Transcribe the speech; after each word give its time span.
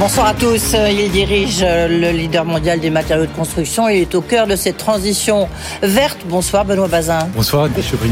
Bonsoir 0.00 0.26
à 0.26 0.34
tous. 0.34 0.74
Il 0.90 1.10
dirige 1.12 1.62
le 1.62 2.10
leader 2.10 2.44
mondial 2.44 2.80
des 2.80 2.90
matériaux 2.90 3.26
de 3.26 3.32
construction. 3.32 3.88
Il 3.88 4.00
est 4.00 4.14
au 4.14 4.20
cœur 4.20 4.46
de 4.46 4.56
cette 4.56 4.76
transition 4.76 5.48
verte. 5.82 6.18
Bonsoir 6.26 6.64
Benoît 6.64 6.88
Bazin. 6.88 7.28
Bonsoir. 7.34 7.68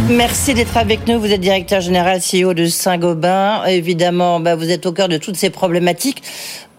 Merci 0.08 0.54
d'être 0.54 0.76
avec 0.76 1.06
nous. 1.08 1.18
Vous 1.18 1.32
êtes 1.32 1.40
directeur 1.40 1.80
général 1.80 2.20
CEO 2.20 2.54
de 2.54 2.66
Saint-Gobain. 2.66 3.64
Évidemment, 3.66 4.38
bah, 4.38 4.54
vous 4.54 4.70
êtes 4.70 4.86
au 4.86 4.92
cœur 4.92 5.08
de 5.08 5.16
toutes 5.16 5.36
ces 5.36 5.50
problématiques. 5.50 6.22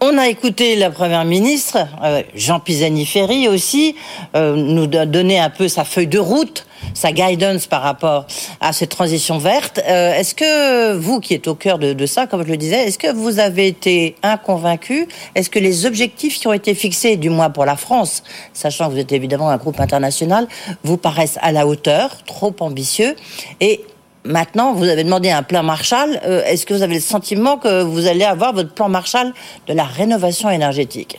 On 0.00 0.18
a 0.18 0.28
écouté 0.28 0.76
la 0.76 0.90
première 0.90 1.24
ministre, 1.24 1.78
euh, 2.02 2.22
Jean 2.34 2.60
Pisani-Ferry 2.60 3.48
aussi, 3.48 3.94
euh, 4.34 4.54
nous 4.56 4.86
donner 4.86 5.38
un 5.38 5.50
peu 5.50 5.68
sa 5.68 5.84
feuille 5.84 6.08
de 6.08 6.18
route, 6.18 6.66
sa 6.92 7.12
guidance 7.12 7.66
par 7.66 7.82
rapport 7.82 8.26
à 8.60 8.72
cette 8.72 8.90
transition 8.90 9.38
verte. 9.38 9.80
Euh, 9.86 10.14
est-ce 10.14 10.34
que 10.34 10.94
vous, 10.94 11.20
qui 11.20 11.34
êtes 11.34 11.48
au 11.48 11.54
cœur 11.54 11.78
de, 11.78 11.92
de 11.92 12.06
ça, 12.06 12.26
comme 12.26 12.44
je 12.44 12.50
le 12.50 12.56
disais, 12.56 12.86
est-ce 12.86 12.98
que 12.98 13.12
vous 13.12 13.38
avez 13.38 13.66
été 13.68 14.16
inconvaincu? 14.22 15.08
Est-ce 15.34 15.50
que 15.50 15.58
les 15.58 15.86
objectifs 15.86 16.38
qui 16.38 16.46
ont 16.46 16.52
été 16.52 16.74
fixés, 16.74 17.16
du 17.16 17.30
moins 17.30 17.50
pour 17.50 17.64
la 17.64 17.76
France, 17.76 18.22
sachant 18.52 18.88
que 18.88 18.92
vous 18.94 19.00
êtes 19.00 19.12
évidemment 19.12 19.50
un 19.50 19.56
groupe 19.56 19.80
international, 19.80 20.46
vous 20.82 20.96
paraissent 20.96 21.38
à 21.40 21.52
la 21.52 21.66
hauteur, 21.66 22.22
trop 22.24 22.54
ambitieux? 22.60 23.16
Et 23.60 23.84
Maintenant, 24.26 24.72
vous 24.72 24.84
avez 24.84 25.04
demandé 25.04 25.30
un 25.30 25.42
plan 25.42 25.62
Marshall. 25.62 26.18
Euh, 26.24 26.42
Est-ce 26.46 26.64
que 26.64 26.72
vous 26.72 26.82
avez 26.82 26.94
le 26.94 27.00
sentiment 27.00 27.58
que 27.58 27.82
vous 27.82 28.06
allez 28.06 28.24
avoir 28.24 28.54
votre 28.54 28.70
plan 28.70 28.88
Marshall 28.88 29.34
de 29.68 29.74
la 29.74 29.84
rénovation 29.84 30.48
énergétique? 30.48 31.18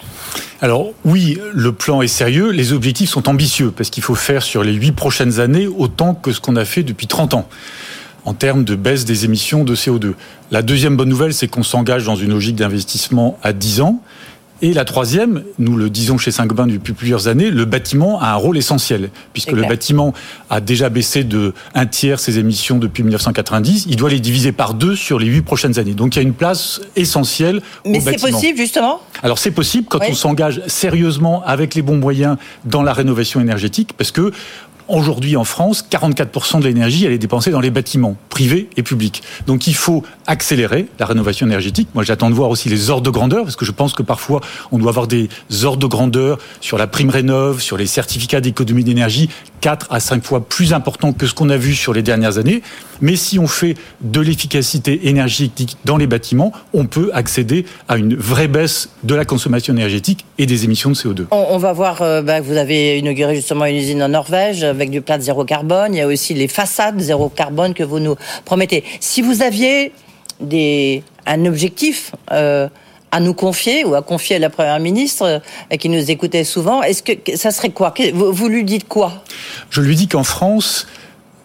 Alors 0.59 0.87
oui, 1.03 1.37
le 1.53 1.71
plan 1.71 2.01
est 2.01 2.07
sérieux, 2.07 2.49
les 2.49 2.73
objectifs 2.73 3.11
sont 3.11 3.29
ambitieux, 3.29 3.69
parce 3.69 3.91
qu'il 3.91 4.01
faut 4.01 4.15
faire 4.15 4.41
sur 4.41 4.63
les 4.63 4.73
huit 4.73 4.93
prochaines 4.93 5.39
années 5.39 5.67
autant 5.67 6.15
que 6.15 6.31
ce 6.31 6.39
qu'on 6.39 6.55
a 6.55 6.65
fait 6.65 6.81
depuis 6.81 7.05
30 7.05 7.35
ans 7.35 7.47
en 8.25 8.33
termes 8.33 8.63
de 8.63 8.73
baisse 8.73 9.05
des 9.05 9.23
émissions 9.23 9.63
de 9.63 9.75
CO2. 9.75 10.13
La 10.49 10.63
deuxième 10.63 10.97
bonne 10.97 11.09
nouvelle, 11.09 11.33
c'est 11.33 11.47
qu'on 11.47 11.61
s'engage 11.61 12.05
dans 12.05 12.15
une 12.15 12.31
logique 12.31 12.55
d'investissement 12.55 13.37
à 13.43 13.53
10 13.53 13.81
ans. 13.81 14.01
Et 14.61 14.73
la 14.73 14.85
troisième, 14.85 15.43
nous 15.59 15.75
le 15.75 15.89
disons 15.89 16.17
chez 16.17 16.31
Saint-Gobain 16.31 16.65
depuis 16.65 16.93
plusieurs 16.93 17.27
années, 17.27 17.51
le 17.51 17.65
bâtiment 17.65 18.21
a 18.21 18.29
un 18.31 18.35
rôle 18.35 18.57
essentiel, 18.57 19.09
puisque 19.33 19.51
le 19.51 19.63
bâtiment 19.63 20.13
a 20.49 20.61
déjà 20.61 20.87
baissé 20.89 21.25
de 21.25 21.53
un 21.73 21.85
tiers 21.85 22.19
ses 22.21 22.39
émissions 22.39 22.77
depuis 22.77 23.03
1990. 23.03 23.87
Il 23.89 23.97
doit 23.97 24.09
les 24.09 24.21
diviser 24.21 24.53
par 24.53 24.73
deux 24.73 24.95
sur 24.95 25.19
les 25.19 25.27
huit 25.27 25.41
prochaines 25.41 25.77
années. 25.77 25.93
Donc 25.93 26.15
il 26.15 26.19
y 26.19 26.21
a 26.21 26.23
une 26.23 26.33
place 26.33 26.79
essentielle 26.95 27.61
Mais 27.85 27.97
au 27.97 28.01
c'est 28.01 28.31
possible, 28.31 28.57
justement? 28.57 29.01
Alors 29.23 29.39
c'est 29.39 29.51
possible 29.51 29.87
quand 29.89 29.99
Oui. 29.99 30.07
on 30.11 30.15
s'engage 30.15 30.61
sérieusement 30.67 31.43
avec 31.45 31.75
les 31.75 31.81
bons 31.81 31.97
moyens 31.97 32.37
dans 32.63 32.81
la 32.81 32.93
rénovation 32.93 33.41
énergétique, 33.41 33.91
parce 33.97 34.11
que 34.11 34.31
Aujourd'hui 34.87 35.35
en 35.35 35.43
France, 35.43 35.83
44% 35.89 36.59
de 36.59 36.65
l'énergie, 36.65 37.05
est 37.05 37.17
dépensée 37.17 37.49
dans 37.49 37.59
les 37.59 37.71
bâtiments, 37.71 38.15
privés 38.29 38.69
et 38.77 38.83
publics. 38.83 39.23
Donc 39.47 39.65
il 39.65 39.73
faut 39.73 40.03
accélérer 40.27 40.87
la 40.99 41.07
rénovation 41.07 41.47
énergétique. 41.47 41.87
Moi 41.95 42.03
j'attends 42.03 42.29
de 42.29 42.35
voir 42.35 42.49
aussi 42.49 42.69
les 42.69 42.91
ordres 42.91 43.03
de 43.03 43.09
grandeur, 43.09 43.43
parce 43.43 43.55
que 43.55 43.65
je 43.65 43.71
pense 43.71 43.93
que 43.93 44.03
parfois 44.03 44.41
on 44.71 44.77
doit 44.77 44.89
avoir 44.89 45.07
des 45.07 45.29
ordres 45.63 45.79
de 45.79 45.87
grandeur 45.87 46.37
sur 46.61 46.77
la 46.77 46.85
prime 46.85 47.09
rénov, 47.09 47.61
sur 47.61 47.77
les 47.77 47.87
certificats 47.87 48.41
d'économie 48.41 48.83
d'énergie, 48.83 49.29
4 49.61 49.87
à 49.89 49.99
5 49.99 50.23
fois 50.23 50.47
plus 50.47 50.73
importants 50.73 51.13
que 51.13 51.25
ce 51.25 51.33
qu'on 51.33 51.49
a 51.49 51.57
vu 51.57 51.73
sur 51.73 51.91
les 51.91 52.03
dernières 52.03 52.37
années. 52.37 52.61
Mais 53.01 53.15
si 53.15 53.39
on 53.39 53.47
fait 53.47 53.75
de 54.01 54.21
l'efficacité 54.21 55.07
énergétique 55.09 55.77
dans 55.85 55.97
les 55.97 56.05
bâtiments, 56.07 56.51
on 56.73 56.85
peut 56.85 57.09
accéder 57.13 57.65
à 57.87 57.97
une 57.97 58.15
vraie 58.15 58.47
baisse 58.47 58.89
de 59.03 59.15
la 59.15 59.25
consommation 59.25 59.73
énergétique 59.73 60.25
et 60.37 60.45
des 60.45 60.65
émissions 60.65 60.91
de 60.91 60.95
CO2. 60.95 61.25
on, 61.31 61.45
on 61.49 61.57
va 61.57 61.73
voir, 61.73 62.01
euh, 62.03 62.21
bah, 62.21 62.41
vous 62.41 62.57
avez 62.57 62.99
inauguré 62.99 63.35
justement 63.35 63.65
une 63.65 63.77
usine 63.77 64.03
en 64.03 64.09
Norvège 64.09 64.63
avec 64.75 64.89
du 64.89 65.01
plat 65.01 65.17
de 65.17 65.23
zéro 65.23 65.45
carbone. 65.45 65.93
Il 65.93 65.97
y 65.97 66.01
a 66.01 66.07
aussi 66.07 66.33
les 66.33 66.47
façades 66.47 66.99
zéro 66.99 67.29
carbone 67.29 67.73
que 67.73 67.83
vous 67.83 67.99
nous 67.99 68.15
promettez. 68.45 68.83
Si 68.99 69.21
vous 69.21 69.41
aviez 69.41 69.91
des, 70.39 71.03
un 71.25 71.45
objectif 71.45 72.11
euh, 72.31 72.67
à 73.11 73.19
nous 73.19 73.33
confier 73.33 73.85
ou 73.85 73.95
à 73.95 74.01
confier 74.01 74.35
à 74.35 74.39
la 74.39 74.49
Première 74.49 74.79
ministre 74.79 75.41
euh, 75.71 75.77
qui 75.77 75.89
nous 75.89 76.11
écoutait 76.11 76.43
souvent, 76.43 76.83
est-ce 76.83 77.01
que 77.01 77.13
ça 77.37 77.51
serait 77.51 77.69
quoi? 77.69 77.93
Vous, 78.13 78.33
vous 78.33 78.49
lui 78.49 78.63
dites 78.63 78.87
quoi? 78.87 79.23
Je 79.69 79.81
lui 79.81 79.95
dis 79.95 80.07
qu'en 80.07 80.23
France, 80.23 80.87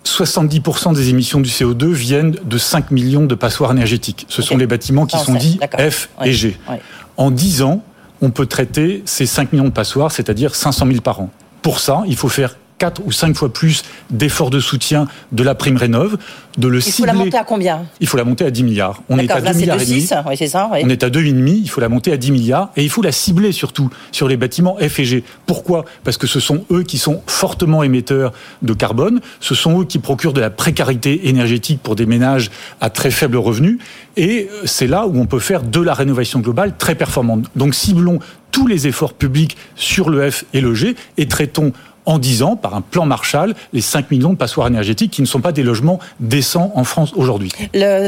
70% 0.05 0.95
des 0.95 1.11
émissions 1.11 1.41
du 1.41 1.51
CO2 1.51 1.87
viennent 1.93 2.37
de 2.43 2.59
5 2.59 2.91
millions 2.91 3.25
de 3.27 3.35
passoires 3.35 3.73
énergétiques. 3.73 4.27
Ce 4.29 4.43
sont 4.43 4.57
les 4.57 4.67
bâtiments 4.67 5.07
qui 5.07 5.19
sont 5.19 5.35
dits. 5.35 5.61
F 5.79 6.09
Oui. 6.21 6.29
et 6.29 6.33
G. 6.33 6.57
Oui. 6.69 6.77
En 7.17 7.31
10 7.31 7.63
ans, 7.63 7.83
on 8.23 8.31
peut 8.31 8.47
traiter 8.47 9.03
ces 9.05 9.27
5 9.27 9.53
millions 9.53 9.65
de 9.65 9.71
passoires, 9.71 10.13
c'est-à-dire 10.13 10.55
500 10.55 10.87
000 10.87 11.01
par 11.01 11.21
an. 11.21 11.31
Pour 11.63 11.81
ça, 11.81 12.03
il 12.07 12.17
faut 12.17 12.29
faire 12.29 12.57
4 12.81 13.03
ou 13.05 13.13
5 13.13 13.37
fois 13.37 13.53
plus 13.53 13.85
d'efforts 14.11 14.51
de 14.51 14.59
soutien 14.59 15.07
de 15.33 15.43
la 15.45 15.55
prime 15.55 15.77
rénov, 15.77 16.17
de 16.59 16.67
le 16.67 16.79
Il 16.79 16.83
faut 16.83 16.91
cibler. 16.91 17.07
la 17.07 17.13
monter 17.13 17.37
à 17.37 17.45
combien? 17.45 17.83
Il 18.01 18.09
faut 18.09 18.17
la 18.17 18.25
monter 18.25 18.45
à 18.47 18.51
10 18.51 18.65
milliards. 18.65 19.03
On 19.11 19.19
est 19.19 19.31
à 19.31 19.39
là 19.39 19.41
2 19.41 19.47
c'est 19.53 19.59
milliards 19.61 19.81
et 19.83 19.85
demi. 19.87 20.01
6, 20.01 20.15
oui, 20.27 20.37
c'est 20.37 20.49
ça. 20.49 20.69
oui. 20.73 20.81
On 20.83 20.89
est 20.89 21.05
à 21.05 21.11
2,5, 21.11 21.61
il 21.63 21.69
faut 21.69 21.81
la 21.83 21.91
monter 21.91 22.11
à 22.11 22.17
10 22.17 22.33
milliards 22.33 22.71
et 22.77 22.83
il 22.83 22.89
faut 22.91 23.03
la 23.03 23.13
cibler 23.13 23.53
surtout 23.53 23.91
sur 24.13 24.29
les 24.29 24.37
bâtiments 24.39 24.77
F 24.81 24.99
et 24.99 25.05
G. 25.05 25.23
Pourquoi? 25.47 25.85
Parce 26.05 26.17
que 26.17 26.27
ce 26.27 26.41
sont 26.41 26.65
eux 26.73 26.83
qui 26.83 26.97
sont 26.97 27.23
fortement 27.27 27.83
émetteurs 27.83 28.33
de 28.63 28.73
carbone, 28.73 29.21
ce 29.41 29.55
sont 29.55 29.83
eux 29.83 29.85
qui 29.85 29.99
procurent 29.99 30.33
de 30.33 30.41
la 30.41 30.51
précarité 30.51 31.29
énergétique 31.29 31.81
pour 31.83 31.97
des 31.97 32.07
ménages 32.07 32.51
à 32.81 32.89
très 32.89 33.11
faible 33.11 33.37
revenu 33.37 33.79
et 34.17 34.49
c'est 34.65 34.87
là 34.87 35.07
où 35.07 35.21
on 35.21 35.27
peut 35.27 35.39
faire 35.39 35.63
de 35.63 35.81
la 35.81 35.93
rénovation 35.95 36.41
globale 36.41 36.75
très 36.79 36.95
performante. 36.95 37.45
Donc 37.57 37.75
ciblons 37.75 38.19
tous 38.51 38.67
les 38.67 38.89
efforts 38.89 39.15
publics 39.15 39.57
sur 39.77 40.11
le 40.11 40.29
F 40.29 40.45
et 40.55 40.61
le 40.61 40.75
G 40.75 40.97
et 41.19 41.29
traitons 41.29 41.73
en 42.07 42.19
10 42.19 42.43
ans, 42.43 42.57
par 42.57 42.75
un 42.75 42.81
plan 42.81 43.07
Marshall, 43.07 43.55
les 43.73 43.81
5 43.81 44.11
millions 44.11 44.31
de 44.31 44.37
passoires 44.37 44.67
énergétiques 44.67 45.11
qui 45.11 45.23
ne 45.23 45.27
sont 45.27 45.41
pas 45.41 45.53
des 45.53 45.63
logements 45.63 45.99
décents 46.19 46.73
en 46.75 46.85
France 46.85 47.13
aujourd'hui. 47.15 47.53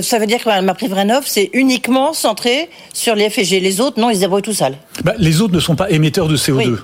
Ça 0.02 0.18
veut 0.18 0.26
dire 0.26 0.42
que 0.42 0.60
ma 0.62 0.74
prime 0.74 0.92
rénov, 0.92 1.24
c'est 1.26 1.50
uniquement 1.52 2.12
centré 2.12 2.70
sur 2.92 3.14
les 3.14 3.30
FG. 3.30 3.60
Les 3.60 3.80
autres, 3.80 4.00
non, 4.00 4.10
ils 4.10 4.16
se 4.16 4.20
débrouillent 4.20 4.42
tout 4.42 4.52
seuls. 4.52 4.76
Bah, 5.04 5.14
les 5.18 5.40
autres 5.40 5.54
ne 5.54 5.60
sont 5.60 5.76
pas 5.76 5.90
émetteurs 5.90 6.28
de 6.28 6.36
CO2. 6.36 6.68
Oui. 6.68 6.76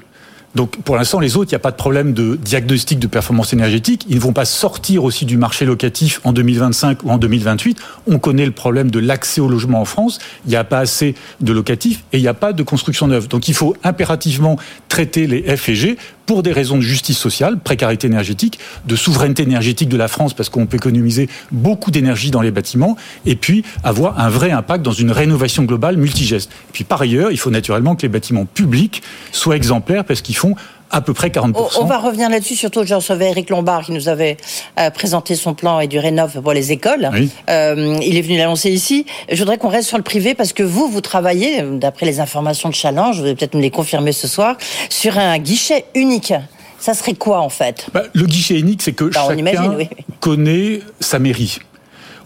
Donc 0.54 0.80
pour 0.82 0.96
l'instant, 0.96 1.20
les 1.20 1.36
autres, 1.36 1.50
il 1.50 1.54
n'y 1.54 1.56
a 1.56 1.60
pas 1.60 1.70
de 1.70 1.76
problème 1.76 2.14
de 2.14 2.36
diagnostic 2.36 2.98
de 2.98 3.06
performance 3.06 3.52
énergétique. 3.52 4.06
Ils 4.08 4.16
ne 4.16 4.20
vont 4.20 4.32
pas 4.32 4.46
sortir 4.46 5.04
aussi 5.04 5.26
du 5.26 5.36
marché 5.36 5.66
locatif 5.66 6.20
en 6.24 6.32
2025 6.32 7.04
ou 7.04 7.10
en 7.10 7.18
2028. 7.18 7.78
On 8.06 8.18
connaît 8.18 8.46
le 8.46 8.52
problème 8.52 8.90
de 8.90 8.98
l'accès 8.98 9.40
au 9.40 9.48
logement 9.48 9.80
en 9.80 9.84
France. 9.84 10.18
Il 10.46 10.50
n'y 10.50 10.56
a 10.56 10.64
pas 10.64 10.78
assez 10.78 11.14
de 11.40 11.52
locatifs 11.52 12.02
et 12.12 12.18
il 12.18 12.22
n'y 12.22 12.28
a 12.28 12.34
pas 12.34 12.52
de 12.52 12.62
construction 12.62 13.06
neuve. 13.08 13.28
Donc 13.28 13.48
il 13.48 13.54
faut 13.54 13.76
impérativement 13.84 14.56
traiter 14.88 15.26
les 15.26 15.56
F 15.56 15.68
et 15.68 15.74
G 15.74 15.98
pour 16.28 16.42
des 16.42 16.52
raisons 16.52 16.76
de 16.76 16.82
justice 16.82 17.16
sociale, 17.16 17.58
précarité 17.58 18.06
énergétique, 18.06 18.58
de 18.84 18.96
souveraineté 18.96 19.44
énergétique 19.44 19.88
de 19.88 19.96
la 19.96 20.08
France 20.08 20.34
parce 20.34 20.50
qu'on 20.50 20.66
peut 20.66 20.76
économiser 20.76 21.26
beaucoup 21.50 21.90
d'énergie 21.90 22.30
dans 22.30 22.42
les 22.42 22.50
bâtiments 22.50 22.98
et 23.24 23.34
puis 23.34 23.64
avoir 23.82 24.20
un 24.20 24.28
vrai 24.28 24.50
impact 24.50 24.84
dans 24.84 24.92
une 24.92 25.10
rénovation 25.10 25.64
globale 25.64 25.96
multigeste. 25.96 26.50
Et 26.52 26.72
puis 26.74 26.84
par 26.84 27.00
ailleurs, 27.00 27.32
il 27.32 27.38
faut 27.38 27.50
naturellement 27.50 27.96
que 27.96 28.02
les 28.02 28.10
bâtiments 28.10 28.44
publics 28.44 29.02
soient 29.32 29.56
exemplaires 29.56 30.04
parce 30.04 30.20
qu'ils 30.20 30.36
font 30.36 30.54
à 30.90 31.00
peu 31.00 31.12
près 31.14 31.28
40%. 31.28 31.52
On, 31.54 31.82
on 31.82 31.84
va 31.84 31.98
revenir 31.98 32.30
là-dessus, 32.30 32.54
surtout 32.56 32.84
je 32.84 32.94
recevais 32.94 33.30
Eric 33.30 33.50
Lombard 33.50 33.84
qui 33.84 33.92
nous 33.92 34.08
avait 34.08 34.36
euh, 34.78 34.90
présenté 34.90 35.34
son 35.34 35.54
plan 35.54 35.80
et 35.80 35.86
du 35.86 35.98
rénov 35.98 36.40
pour 36.40 36.52
les 36.52 36.72
écoles. 36.72 37.10
Oui. 37.12 37.30
Euh, 37.50 37.98
il 38.02 38.16
est 38.16 38.22
venu 38.22 38.38
l'annoncer 38.38 38.70
ici. 38.70 39.04
Je 39.30 39.36
voudrais 39.38 39.58
qu'on 39.58 39.68
reste 39.68 39.88
sur 39.88 39.96
le 39.98 40.02
privé 40.04 40.34
parce 40.34 40.52
que 40.52 40.62
vous, 40.62 40.88
vous 40.88 41.00
travaillez, 41.00 41.62
d'après 41.62 42.06
les 42.06 42.20
informations 42.20 42.68
de 42.68 42.74
Challenge, 42.74 43.16
vous 43.18 43.24
allez 43.24 43.34
peut-être 43.34 43.54
nous 43.54 43.60
les 43.60 43.70
confirmer 43.70 44.12
ce 44.12 44.26
soir, 44.28 44.56
sur 44.88 45.18
un 45.18 45.38
guichet 45.38 45.84
unique. 45.94 46.32
Ça 46.80 46.94
serait 46.94 47.14
quoi 47.14 47.40
en 47.40 47.48
fait? 47.48 47.88
Bah, 47.92 48.04
le 48.14 48.24
guichet 48.26 48.58
unique, 48.58 48.82
c'est 48.82 48.92
que 48.92 49.04
Bah, 49.04 49.22
chacun 49.26 49.36
imagine, 49.36 49.74
oui. 49.76 49.88
connaît 50.20 50.80
sa 51.00 51.18
mairie. 51.18 51.58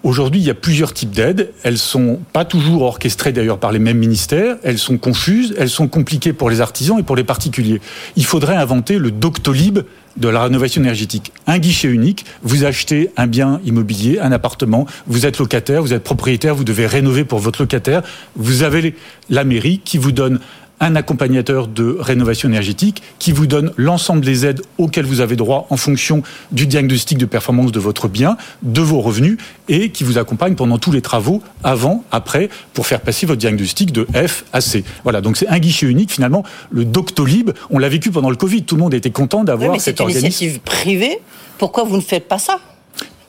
Aujourd'hui, 0.05 0.41
il 0.41 0.45
y 0.45 0.51
a 0.51 0.55
plusieurs 0.55 0.93
types 0.93 1.13
d'aides. 1.13 1.53
Elles 1.63 1.79
sont 1.79 2.19
pas 2.33 2.45
toujours 2.45 2.83
orchestrées 2.83 3.31
d'ailleurs 3.31 3.59
par 3.59 3.71
les 3.71 3.79
mêmes 3.79 3.99
ministères. 3.99 4.57
Elles 4.65 4.79
sont 4.79 4.99
confuses, 4.99 5.55
elles 5.57 5.71
sont 5.71 5.87
compliquées 5.87 6.33
pour 6.33 6.51
les 6.51 6.61
artisans 6.61 6.99
et 6.99 7.05
pour 7.05 7.15
les 7.15 7.23
particuliers. 7.23 7.81
Il 8.17 8.25
faudrait 8.25 8.57
inventer 8.57 8.99
le 8.99 9.13
Doctolib 9.13 9.79
de 10.17 10.29
la 10.29 10.43
rénovation 10.43 10.83
énergétique. 10.83 11.33
Un 11.47 11.59
guichet 11.59 11.89
unique, 11.89 12.27
vous 12.43 12.65
achetez 12.65 13.11
un 13.17 13.29
bien 13.29 13.61
immobilier, 13.65 14.19
un 14.19 14.33
appartement, 14.33 14.87
vous 15.07 15.25
êtes 15.25 15.39
locataire, 15.39 15.83
vous 15.83 15.95
êtes 15.95 16.03
propriétaire, 16.03 16.57
vous 16.57 16.65
devez 16.65 16.87
rénover 16.87 17.25
pour 17.25 17.39
votre 17.39 17.63
locataire, 17.63 18.03
vous 18.37 18.65
avez 18.65 18.95
la 19.31 19.45
mairie 19.45 19.81
qui 19.85 19.99
vous 19.99 20.13
donne 20.13 20.41
un 20.83 20.97
accompagnateur 20.97 21.69
de 21.69 21.97
rénovation 21.99 22.49
énergétique 22.49 23.03
qui 23.21 23.31
vous 23.31 23.47
donne 23.47 23.73
l'ensemble 23.77 24.23
des 24.25 24.45
aides 24.45 24.63
auxquelles 24.79 25.07
vous 25.07 25.21
avez 25.21 25.37
droit 25.37 25.67
en 25.71 25.77
fonction 25.77 26.25
du 26.51 26.67
diagnostic 26.67 27.19
de 27.19 27.25
performance 27.25 27.71
de 27.71 27.79
votre 27.79 28.09
bien, 28.09 28.37
de 28.63 28.81
vos 28.81 29.01
revenus, 29.01 29.39
et 29.69 29.91
qui 29.91 30.03
vous 30.03 30.19
accompagne 30.19 30.57
pendant 30.57 30.79
tous 30.79 30.91
les 30.91 31.01
travaux, 31.01 31.41
avant, 31.63 32.03
après, 32.11 32.51
pour 32.75 32.89
faire 32.89 33.01
passer 33.01 33.27
votre 33.27 33.39
diagnostic 33.39 33.93
de 33.93 34.07
F 34.27 34.45
à 34.53 34.61
C. 34.61 34.83
Voilà, 35.05 35.21
donc 35.21 35.37
c'est 35.37 35.47
un 35.47 35.61
guichet 35.61 35.87
unique 35.87 36.11
finalement. 36.11 36.43
Le 36.71 36.85
Doctolib, 36.85 37.53
on 37.71 37.79
l'a 37.79 37.89
vécu 37.89 38.11
pendant 38.11 38.31
le 38.31 38.37
Covid, 38.37 38.65
tout 38.65 38.75
le 38.75 38.83
monde 38.83 38.95
était 38.95 39.11
content 39.11 39.45
d'avoir 39.45 39.81
cet 39.81 40.01
organisme. 40.01 40.21
C'est 40.21 40.27
une 40.27 40.33
initiative 40.33 40.61
privée. 40.63 41.21
Pourquoi 41.59 41.85
vous 41.85 41.97
ne 41.97 42.03
faites 42.03 42.27
pas 42.27 42.41
ça? 42.41 42.59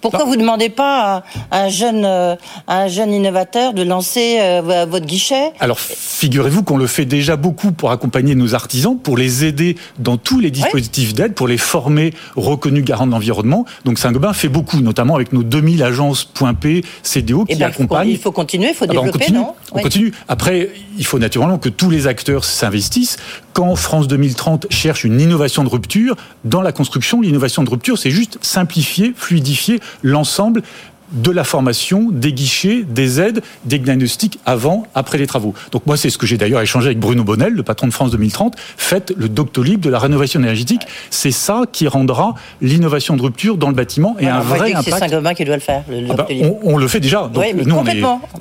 Pourquoi 0.04 0.26
vous 0.26 0.36
ne 0.36 0.42
demandez 0.42 0.70
pas 0.70 1.24
à 1.50 1.64
un 1.64 1.70
jeune, 1.70 2.04
euh, 2.04 2.36
un 2.68 2.88
jeune 2.90 3.14
innovateur 3.14 3.74
de 3.74 3.84
lancer 3.84 4.38
euh, 4.42 4.86
votre 4.86 5.06
guichet? 5.06 5.54
Alors, 5.62 5.80
figurez-vous 5.80 6.64
qu'on 6.64 6.78
le 6.78 6.88
fait 6.88 7.06
déjà 7.06 7.38
beaucoup 7.38 7.72
pour 7.72 7.92
accompagner 7.92 8.36
nos 8.36 8.54
artisans, 8.54 8.98
pour 8.98 9.16
les 9.16 9.46
aider 9.46 9.78
dans 10.00 10.18
tous 10.18 10.42
les 10.42 10.52
dispositifs 10.52 11.14
d'aide, 11.14 11.34
pour 11.34 11.48
les 11.48 11.58
former 11.58 12.14
reconnus 12.36 12.84
garants 12.84 13.08
de 13.08 13.12
l'environnement. 13.12 13.66
Donc, 13.86 13.98
Saint-Gobain 13.98 14.34
fait 14.34 14.50
beaucoup, 14.50 14.82
notamment 14.82 15.16
avec 15.16 15.32
nos 15.32 15.44
2000 15.44 15.82
agences 15.82 16.30
.p, 16.60 16.84
CDO 17.02 17.46
qui 17.46 17.54
eh 17.54 17.56
ben, 17.56 17.68
accompagnent. 17.68 18.10
Il 18.10 18.18
faut 18.18 18.34
continuer, 18.34 18.70
il 18.70 18.76
faut 18.76 18.86
ah 18.90 18.94
ben, 18.94 19.06
développer, 19.06 19.32
non? 19.32 19.54
On 19.72 19.80
continue. 19.80 20.12
Après, 20.28 20.70
il 20.98 21.06
faut 21.06 21.20
naturellement 21.20 21.58
que 21.58 21.70
tous 21.70 21.90
les 21.90 22.08
acteurs 22.08 22.44
s'investissent. 22.44 23.18
Quand 23.54 23.76
France 23.76 24.08
2030 24.08 24.68
cherche 24.72 25.04
une 25.04 25.22
innovation 25.22 25.64
de 25.64 25.70
rupture, 25.70 26.16
dans 26.44 26.64
la 26.64 26.72
construction, 26.72 27.22
l'innovation 27.22 27.64
de 27.64 27.70
rupture, 27.70 28.00
c'est 28.00 28.10
juste 28.10 28.40
simplifier, 28.42 29.14
fluidifier 29.16 29.80
l'ensemble 30.02 30.64
de 31.14 31.32
la 31.32 31.44
formation, 31.44 32.10
des 32.12 32.34
guichets, 32.34 32.84
des 32.88 33.22
aides, 33.22 33.42
des 33.66 33.80
diagnostics 33.80 34.40
avant, 34.46 34.86
après 34.96 35.18
les 35.18 35.28
travaux. 35.28 35.54
Donc 35.72 35.86
moi, 35.86 35.98
c'est 35.98 36.10
ce 36.10 36.18
que 36.18 36.26
j'ai 36.26 36.38
d'ailleurs 36.38 36.62
échangé 36.62 36.88
avec 36.88 37.00
Bruno 37.00 37.24
Bonnel, 37.24 37.54
le 37.54 37.64
patron 37.64 37.88
de 37.88 37.94
France 37.94 38.12
2030. 38.12 38.56
Faites 38.78 39.14
le 39.16 39.30
Doctolib 39.30 39.80
de 39.80 39.90
la 39.90 40.00
rénovation 40.00 40.40
énergétique. 40.40 40.82
C'est 41.10 41.32
ça 41.32 41.64
qui 41.72 41.88
rendra 41.88 42.36
l'innovation 42.62 43.16
de 43.16 43.22
rupture 43.22 43.58
dans 43.58 43.70
le 43.70 43.76
bâtiment 43.76 44.16
et 44.20 44.28
un 44.28 44.40
vrai 44.40 44.74
impact. 44.74 44.90
C'est 44.90 45.00
Saint-Gobain 45.00 45.34
qui 45.34 45.46
doit 45.46 45.56
le 45.56 45.62
faire. 45.62 45.84
Le 45.90 46.08
ah 46.10 46.14
bah, 46.16 46.28
on, 46.64 46.78
le 46.78 46.88
fait 46.88 47.00
déjà. 47.00 47.30
Donc, 47.32 47.46
nous, 47.66 47.76
on 47.76 47.84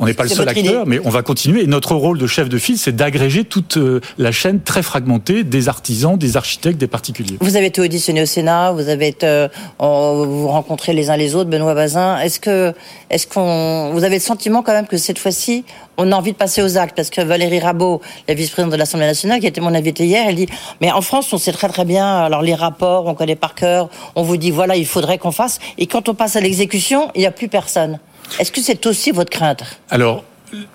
n'est 0.06 0.14
pas 0.14 0.25
le 0.25 0.28
seul 0.28 0.48
acteur, 0.48 0.86
mais 0.86 1.00
on 1.04 1.10
va 1.10 1.22
continuer. 1.22 1.62
Et 1.62 1.66
notre 1.66 1.94
rôle 1.94 2.18
de 2.18 2.26
chef 2.26 2.48
de 2.48 2.58
file, 2.58 2.78
c'est 2.78 2.96
d'agréger 2.96 3.44
toute 3.44 3.76
euh, 3.76 4.00
la 4.18 4.32
chaîne 4.32 4.60
très 4.60 4.82
fragmentée 4.82 5.44
des 5.44 5.68
artisans, 5.68 6.16
des 6.16 6.36
architectes, 6.36 6.78
des 6.78 6.86
particuliers. 6.86 7.36
Vous 7.40 7.56
avez 7.56 7.66
été 7.66 7.80
auditionné 7.80 8.22
au 8.22 8.26
Sénat, 8.26 8.72
vous 8.72 8.88
avez 8.88 9.08
été, 9.08 9.26
euh, 9.26 9.48
vous 9.78 10.48
rencontrez 10.48 10.92
les 10.92 11.10
uns 11.10 11.16
les 11.16 11.34
autres, 11.34 11.50
Benoît 11.50 11.75
Bazin. 11.75 12.18
Est-ce 12.18 12.40
que 12.40 12.62
est-ce 13.11 13.26
qu'on, 13.26 13.91
vous 13.93 14.05
avez 14.05 14.17
le 14.17 14.20
sentiment 14.20 14.62
quand 14.62 14.73
même 14.73 14.87
que 14.87 14.97
cette 14.97 15.19
fois-ci, 15.19 15.64
on 15.97 16.12
a 16.12 16.17
envie 16.17 16.32
de 16.32 16.37
passer 16.37 16.62
aux 16.62 16.79
actes? 16.79 16.97
Parce 16.97 17.11
que 17.11 17.20
Valérie 17.20 17.61
Rabault, 17.61 18.00
la 18.29 18.35
vice-présidente 18.35 18.73
de 18.73 18.76
l'Assemblée 18.76 19.06
nationale, 19.06 19.41
qui 19.41 19.47
était 19.47 19.61
mon 19.61 19.75
invitée 19.75 20.06
hier, 20.06 20.25
elle 20.26 20.37
dit 20.37 20.49
mais 20.81 20.91
en 20.91 21.03
France 21.03 21.32
on 21.32 21.38
sait 21.38 21.53
très 21.53 21.69
très 21.69 21.85
bien, 21.85 22.17
alors 22.19 22.43
les 22.43 22.55
rapports, 22.55 23.06
on 23.06 23.14
connaît 23.14 23.37
par 23.37 23.55
cœur, 23.55 23.88
on 24.14 24.23
vous 24.23 24.37
dit 24.37 24.50
voilà 24.50 24.76
il 24.76 24.87
faudrait 24.87 25.19
qu'on 25.19 25.32
fasse, 25.32 25.59
et 25.79 25.87
quand 25.87 26.09
on 26.09 26.14
passe 26.14 26.37
à 26.37 26.41
l'exécution, 26.41 27.11
il 27.14 27.20
n'y 27.20 27.26
a 27.26 27.32
plus 27.32 27.49
personne. 27.49 27.99
Est-ce 28.38 28.53
que 28.53 28.61
c'est 28.61 28.87
aussi 28.87 29.11
votre 29.11 29.31
crainte? 29.31 29.64
Alors 29.91 30.25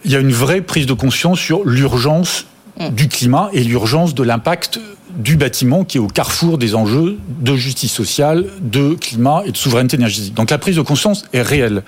il 0.06 0.12
y 0.12 0.16
a 0.16 0.19
une 0.19 0.34
vraie 0.34 0.62
prise 0.62 0.86
de 0.86 0.94
conscience 0.94 1.39
sur 1.39 1.63
l'urgence 1.63 2.45
hum. 2.79 2.94
du 2.94 3.07
climat 3.07 3.50
et 3.53 3.63
l'urgence 3.63 4.15
de 4.15 4.24
l'impact 4.24 4.79
du 5.18 5.35
bâtiment 5.35 5.83
qui 5.83 5.97
est 5.97 6.00
au 6.00 6.07
carrefour 6.07 6.57
des 6.57 6.75
enjeux 6.75 7.18
de 7.39 7.56
justice 7.56 7.91
sociale, 7.91 8.45
de 8.62 8.94
climat 8.94 9.44
et 9.45 9.51
de 9.51 9.57
souveraineté 9.57 9.97
énergétique. 9.97 10.33
Donc 10.33 10.51
la 10.51 10.57
prise 10.57 10.75
de 10.75 10.81
conscience 10.81 11.25
est 11.33 11.41
réelle. 11.41 11.83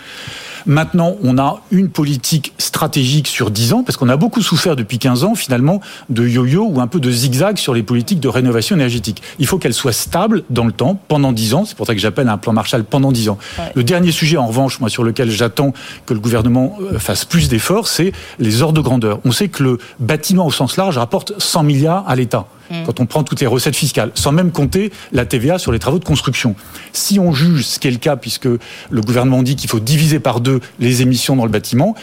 Maintenant, 0.65 1.15
on 1.23 1.37
a 1.37 1.61
une 1.71 1.89
politique 1.89 2.53
stratégique 2.57 3.27
sur 3.27 3.51
10 3.51 3.73
ans, 3.73 3.83
parce 3.83 3.97
qu'on 3.97 4.09
a 4.09 4.17
beaucoup 4.17 4.41
souffert 4.41 4.75
depuis 4.75 4.99
15 4.99 5.23
ans, 5.23 5.35
finalement, 5.35 5.81
de 6.09 6.27
yo-yo 6.27 6.67
ou 6.69 6.81
un 6.81 6.87
peu 6.87 6.99
de 6.99 7.11
zigzag 7.11 7.57
sur 7.57 7.73
les 7.73 7.83
politiques 7.83 8.19
de 8.19 8.27
rénovation 8.27 8.75
énergétique. 8.75 9.21
Il 9.39 9.47
faut 9.47 9.57
qu'elle 9.57 9.73
soit 9.73 9.91
stable 9.91 10.43
dans 10.49 10.65
le 10.65 10.71
temps, 10.71 10.99
pendant 11.07 11.31
10 11.31 11.53
ans. 11.53 11.65
C'est 11.65 11.75
pour 11.75 11.87
ça 11.87 11.93
que 11.93 12.01
j'appelle 12.01 12.29
un 12.29 12.37
plan 12.37 12.53
Marshall 12.53 12.83
pendant 12.83 13.11
10 13.11 13.29
ans. 13.29 13.37
Le 13.75 13.83
dernier 13.83 14.11
sujet, 14.11 14.37
en 14.37 14.47
revanche, 14.47 14.79
moi, 14.79 14.89
sur 14.89 15.03
lequel 15.03 15.29
j'attends 15.31 15.73
que 16.05 16.13
le 16.13 16.19
gouvernement 16.19 16.77
euh, 16.81 16.99
fasse 16.99 17.25
plus 17.25 17.49
d'efforts, 17.49 17.87
c'est 17.87 18.11
les 18.39 18.61
ordres 18.61 18.77
de 18.77 18.81
grandeur. 18.81 19.19
On 19.25 19.31
sait 19.31 19.49
que 19.49 19.63
le 19.63 19.77
bâtiment 19.99 20.45
au 20.45 20.51
sens 20.51 20.77
large 20.77 20.97
rapporte 20.97 21.33
100 21.37 21.63
milliards 21.63 22.03
à 22.07 22.15
l'État. 22.15 22.45
Mm. 22.69 22.83
quand 22.85 22.99
on 22.99 23.05
prend 23.05 23.23
toutes 23.23 23.41
les 23.41 23.47
recettes 23.47 23.75
fiscales, 23.75 24.11
sans 24.15 24.31
même 24.31 24.51
compter 24.51 24.91
la 25.11 25.25
TVA 25.25 25.57
sur 25.57 25.71
les 25.71 25.79
travaux 25.79 25.99
de 25.99 26.05
construction. 26.05 26.55
Si 26.93 27.19
on 27.19 27.31
juge, 27.31 27.65
ce 27.65 27.79
qui 27.79 27.87
est 27.87 27.91
le 27.91 27.97
cas, 27.97 28.15
puisque 28.15 28.45
le 28.47 29.01
gouvernement 29.01 29.43
dit 29.43 29.55
qu'il 29.55 29.69
faut 29.69 29.79
diviser 29.79 30.19
par 30.19 30.41
deux 30.41 30.59
les 30.79 31.01
émissions 31.01 31.35
dans 31.35 31.45
le 31.45 31.51
bâtiment, 31.51 31.95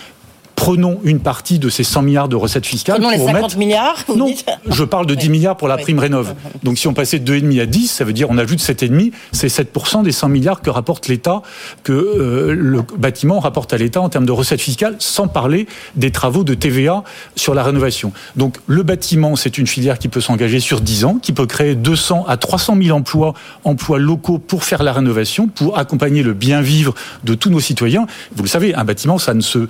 prenons 0.57 0.99
une 1.05 1.21
partie 1.21 1.59
de 1.59 1.69
ces 1.69 1.85
100 1.85 2.03
milliards 2.03 2.29
de 2.29 2.35
recettes 2.35 2.67
fiscales. 2.67 2.97
Prenons 2.97 3.11
les 3.11 3.25
50 3.25 3.57
milliards 3.57 4.05
Non, 4.17 4.35
je 4.69 4.85
parle 4.85 5.07
de 5.07 5.15
10 5.15 5.29
milliards 5.29 5.57
pour 5.57 5.69
la 5.69 5.77
prime 5.77 5.99
rénov. 5.99 6.35
Donc 6.65 6.79
si 6.79 6.89
on 6.89 6.95
passait 6.95 7.19
de 7.19 7.33
2,5 7.33 7.61
à 7.61 7.67
10, 7.67 7.89
ça 7.89 8.05
veut 8.05 8.15
dire 8.15 8.29
on 8.31 8.39
ajoute 8.39 8.59
7,5, 8.59 9.13
c'est 9.33 9.47
7% 9.47 10.03
des 10.03 10.13
100 10.13 10.29
milliards 10.31 10.63
que 10.63 10.71
rapporte 10.71 11.09
l'État, 11.09 11.43
que 11.85 11.93
euh, 11.93 12.55
le 12.55 12.83
bâtiment 12.97 13.39
rapporte 13.39 13.73
à 13.75 13.77
l'État 13.77 14.01
en 14.01 14.09
termes 14.09 14.27
de 14.27 14.33
recettes 14.33 14.61
fiscales, 14.61 14.97
sans 14.99 15.29
parler 15.29 15.67
des 15.95 16.11
travaux 16.11 16.43
de 16.43 16.55
TVA 16.55 17.05
sur 17.37 17.55
la 17.55 17.63
rénovation. 17.63 18.13
Donc 18.35 18.57
le 18.67 18.83
bâtiment, 18.83 19.37
c'est 19.37 19.59
une 19.59 19.67
filière 19.67 19.99
qui 19.99 20.09
peut 20.09 20.23
s'engager 20.23 20.59
sur 20.59 20.81
10 20.81 21.05
ans, 21.05 21.19
qui 21.21 21.33
peut 21.33 21.47
créer 21.47 21.75
200 21.75 22.25
à 22.27 22.39
300 22.39 22.77
000 22.83 22.97
emplois, 22.97 23.35
emplois 23.65 23.99
locaux 23.99 24.39
pour 24.39 24.65
faire 24.65 24.83
la 24.83 24.95
rénovation, 24.95 25.49
pour 25.49 25.79
accompagner 25.79 26.23
le 26.23 26.33
bien-vivre 26.33 26.95
de 27.25 27.35
tous 27.35 27.51
nos 27.51 27.61
citoyens. 27.61 28.07
Vous 28.35 28.43
le 28.43 28.49
savez, 28.49 28.75
un 28.75 28.85
bâtiment, 28.85 29.19
ça 29.19 29.35
ne 29.35 29.43
se 29.43 29.69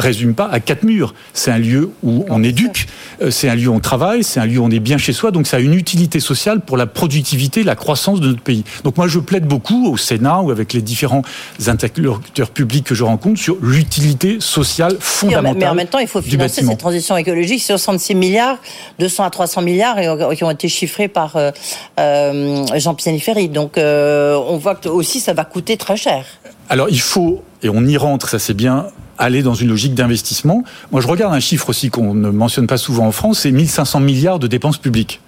résume 0.00 0.34
pas 0.34 0.48
à 0.50 0.60
quatre 0.60 0.82
murs. 0.82 1.14
C'est 1.32 1.50
un 1.50 1.58
lieu 1.58 1.90
où 2.02 2.24
on 2.28 2.42
éduque, 2.42 2.86
euh, 3.22 3.30
c'est 3.30 3.48
un 3.48 3.54
lieu 3.54 3.68
où 3.68 3.74
on 3.74 3.80
travaille, 3.80 4.24
c'est 4.24 4.40
un 4.40 4.46
lieu 4.46 4.58
où 4.58 4.64
on 4.64 4.70
est 4.70 4.80
bien 4.80 4.98
chez 4.98 5.12
soi, 5.12 5.30
donc 5.30 5.46
ça 5.46 5.58
a 5.58 5.60
une 5.60 5.74
utilité 5.74 6.20
sociale 6.20 6.60
pour 6.60 6.76
la 6.76 6.86
productivité, 6.86 7.62
la 7.62 7.76
croissance 7.76 8.20
de 8.20 8.28
notre 8.28 8.42
pays. 8.42 8.64
Donc 8.84 8.96
moi, 8.96 9.08
je 9.08 9.18
plaide 9.18 9.46
beaucoup 9.46 9.90
au 9.90 9.96
Sénat 9.96 10.40
ou 10.40 10.50
avec 10.50 10.72
les 10.72 10.82
différents 10.82 11.22
interlocuteurs 11.66 12.50
publics 12.50 12.84
que 12.84 12.94
je 12.94 13.04
rencontre 13.04 13.40
sur 13.40 13.56
l'utilité 13.62 14.38
sociale 14.40 14.96
fondamentale. 15.00 15.58
Mais 15.58 15.68
en 15.68 15.74
même 15.74 15.86
temps, 15.86 15.98
il 15.98 16.08
faut 16.08 16.22
financer 16.22 16.64
cette 16.64 16.78
transition 16.78 17.16
écologique. 17.16 17.62
66 17.62 18.14
milliards, 18.14 18.58
200 18.98 19.24
à 19.24 19.30
300 19.30 19.62
milliards 19.62 19.96
qui 20.34 20.44
ont 20.44 20.50
été 20.50 20.68
chiffrés 20.68 21.08
par 21.08 21.36
euh, 21.36 21.50
euh, 21.98 22.64
Jean 22.76 22.94
Pisani-Ferry. 22.94 23.48
Donc 23.48 23.74
on 23.76 24.56
voit 24.56 24.74
que 24.74 24.88
aussi 24.88 25.20
ça 25.20 25.32
va 25.32 25.44
coûter 25.44 25.76
très 25.76 25.96
cher. 25.96 26.24
Alors 26.68 26.88
il 26.88 27.00
faut, 27.00 27.42
et 27.62 27.68
on 27.68 27.84
y 27.84 27.96
rentre, 27.96 28.28
ça 28.28 28.38
c'est 28.38 28.54
bien, 28.54 28.86
aller 29.20 29.42
dans 29.42 29.54
une 29.54 29.68
logique 29.68 29.94
d'investissement. 29.94 30.64
Moi, 30.90 31.00
je 31.00 31.06
regarde 31.06 31.34
un 31.34 31.40
chiffre 31.40 31.68
aussi 31.68 31.90
qu'on 31.90 32.14
ne 32.14 32.30
mentionne 32.30 32.66
pas 32.66 32.78
souvent 32.78 33.06
en 33.06 33.12
France, 33.12 33.40
c'est 33.40 33.52
1500 33.52 34.00
milliards 34.00 34.38
de 34.38 34.46
dépenses 34.46 34.78
publiques 34.78 35.20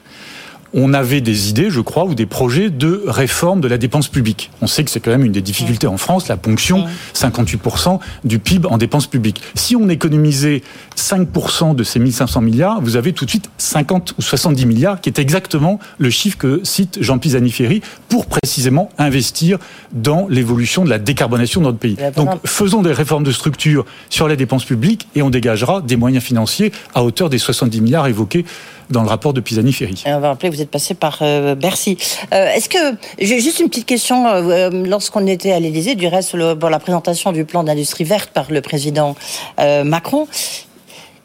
on 0.74 0.94
avait 0.94 1.20
des 1.20 1.50
idées, 1.50 1.70
je 1.70 1.80
crois, 1.80 2.04
ou 2.04 2.14
des 2.14 2.26
projets 2.26 2.70
de 2.70 3.02
réforme 3.06 3.60
de 3.60 3.68
la 3.68 3.78
dépense 3.78 4.08
publique. 4.08 4.50
On 4.60 4.66
sait 4.66 4.84
que 4.84 4.90
c'est 4.90 5.00
quand 5.00 5.10
même 5.10 5.24
une 5.24 5.32
des 5.32 5.42
difficultés 5.42 5.86
en 5.86 5.96
France, 5.96 6.28
la 6.28 6.36
ponction, 6.36 6.86
58% 7.14 7.98
du 8.24 8.38
PIB 8.38 8.68
en 8.68 8.78
dépenses 8.78 9.06
publiques. 9.06 9.42
Si 9.54 9.76
on 9.76 9.88
économisait 9.88 10.62
5% 10.96 11.74
de 11.74 11.84
ces 11.84 11.98
1500 11.98 12.40
milliards, 12.40 12.80
vous 12.80 12.96
avez 12.96 13.12
tout 13.12 13.24
de 13.24 13.30
suite 13.30 13.50
50 13.58 14.14
ou 14.18 14.22
70 14.22 14.66
milliards, 14.66 15.00
qui 15.00 15.08
est 15.08 15.18
exactement 15.18 15.78
le 15.98 16.10
chiffre 16.10 16.38
que 16.38 16.60
cite 16.64 16.98
Jean 17.00 17.18
Pisani-Ferry 17.18 17.82
pour 18.08 18.26
précisément 18.26 18.88
investir 18.98 19.58
dans 19.92 20.26
l'évolution 20.28 20.84
de 20.84 20.90
la 20.90 20.98
décarbonation 20.98 21.60
de 21.60 21.66
notre 21.66 21.78
pays. 21.78 21.96
Donc 22.16 22.30
faisons 22.46 22.82
des 22.82 22.92
réformes 22.92 23.24
de 23.24 23.32
structure 23.32 23.84
sur 24.08 24.28
les 24.28 24.36
dépenses 24.36 24.64
publiques 24.64 25.08
et 25.14 25.22
on 25.22 25.30
dégagera 25.30 25.80
des 25.80 25.96
moyens 25.96 26.24
financiers 26.24 26.72
à 26.94 27.02
hauteur 27.02 27.28
des 27.28 27.38
70 27.38 27.80
milliards 27.80 28.06
évoqués 28.06 28.44
dans 28.92 29.02
le 29.02 29.08
rapport 29.08 29.32
de 29.32 29.40
Pisani-Ferry. 29.40 30.04
On 30.06 30.20
va 30.20 30.28
rappeler 30.28 30.50
que 30.50 30.54
vous 30.54 30.62
êtes 30.62 30.70
passé 30.70 30.94
par 30.94 31.18
euh, 31.22 31.54
Bercy. 31.54 31.98
Euh, 32.32 32.52
est-ce 32.52 32.68
que 32.68 32.78
j'ai 33.18 33.40
juste 33.40 33.58
une 33.58 33.68
petite 33.68 33.86
question 33.86 34.26
euh, 34.28 34.70
lorsqu'on 34.70 35.26
était 35.26 35.52
à 35.52 35.58
l'Élysée, 35.58 35.96
du 35.96 36.06
reste 36.06 36.36
pour 36.58 36.70
la 36.70 36.78
présentation 36.78 37.32
du 37.32 37.44
plan 37.44 37.64
d'industrie 37.64 38.04
verte 38.04 38.30
par 38.30 38.50
le 38.50 38.60
président 38.60 39.16
Macron. 39.58 40.28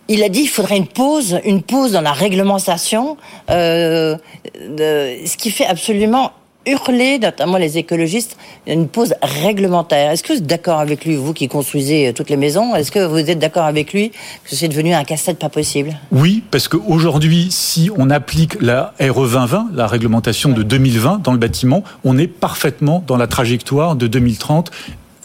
Il 0.07 0.23
a 0.23 0.29
dit 0.29 0.41
qu'il 0.41 0.49
faudrait 0.49 0.77
une 0.77 0.87
pause, 0.87 1.39
une 1.43 1.61
pause 1.61 1.91
dans 1.91 2.01
la 2.01 2.13
réglementation, 2.13 3.17
ce 3.49 4.17
qui 5.37 5.51
fait 5.51 5.65
absolument 5.65 6.31
hurler, 6.67 7.19
notamment 7.19 7.57
les 7.57 7.77
écologistes, 7.77 8.37
une 8.67 8.87
pause 8.87 9.15
réglementaire. 9.21 10.11
Est-ce 10.11 10.23
que 10.23 10.33
vous 10.33 10.39
êtes 10.39 10.47
d'accord 10.47 10.79
avec 10.79 11.05
lui, 11.05 11.15
vous 11.15 11.33
qui 11.33 11.47
construisez 11.47 12.07
euh, 12.07 12.13
toutes 12.13 12.29
les 12.29 12.37
maisons? 12.37 12.75
Est-ce 12.75 12.91
que 12.91 13.05
vous 13.05 13.17
êtes 13.17 13.39
d'accord 13.39 13.65
avec 13.65 13.93
lui 13.93 14.09
que 14.09 14.55
c'est 14.55 14.67
devenu 14.67 14.93
un 14.93 15.03
casse-tête 15.03 15.39
pas 15.39 15.49
possible? 15.49 15.95
Oui, 16.11 16.43
parce 16.51 16.67
qu'aujourd'hui, 16.67 17.47
si 17.49 17.89
on 17.97 18.09
applique 18.09 18.61
la 18.61 18.93
RE 18.99 19.27
2020, 19.27 19.69
la 19.73 19.87
réglementation 19.87 20.51
de 20.51 20.63
2020 20.63 21.23
dans 21.23 21.31
le 21.31 21.37
bâtiment, 21.37 21.83
on 22.03 22.17
est 22.17 22.27
parfaitement 22.27 23.03
dans 23.07 23.17
la 23.17 23.27
trajectoire 23.27 23.95
de 23.95 24.07
2030 24.07 24.71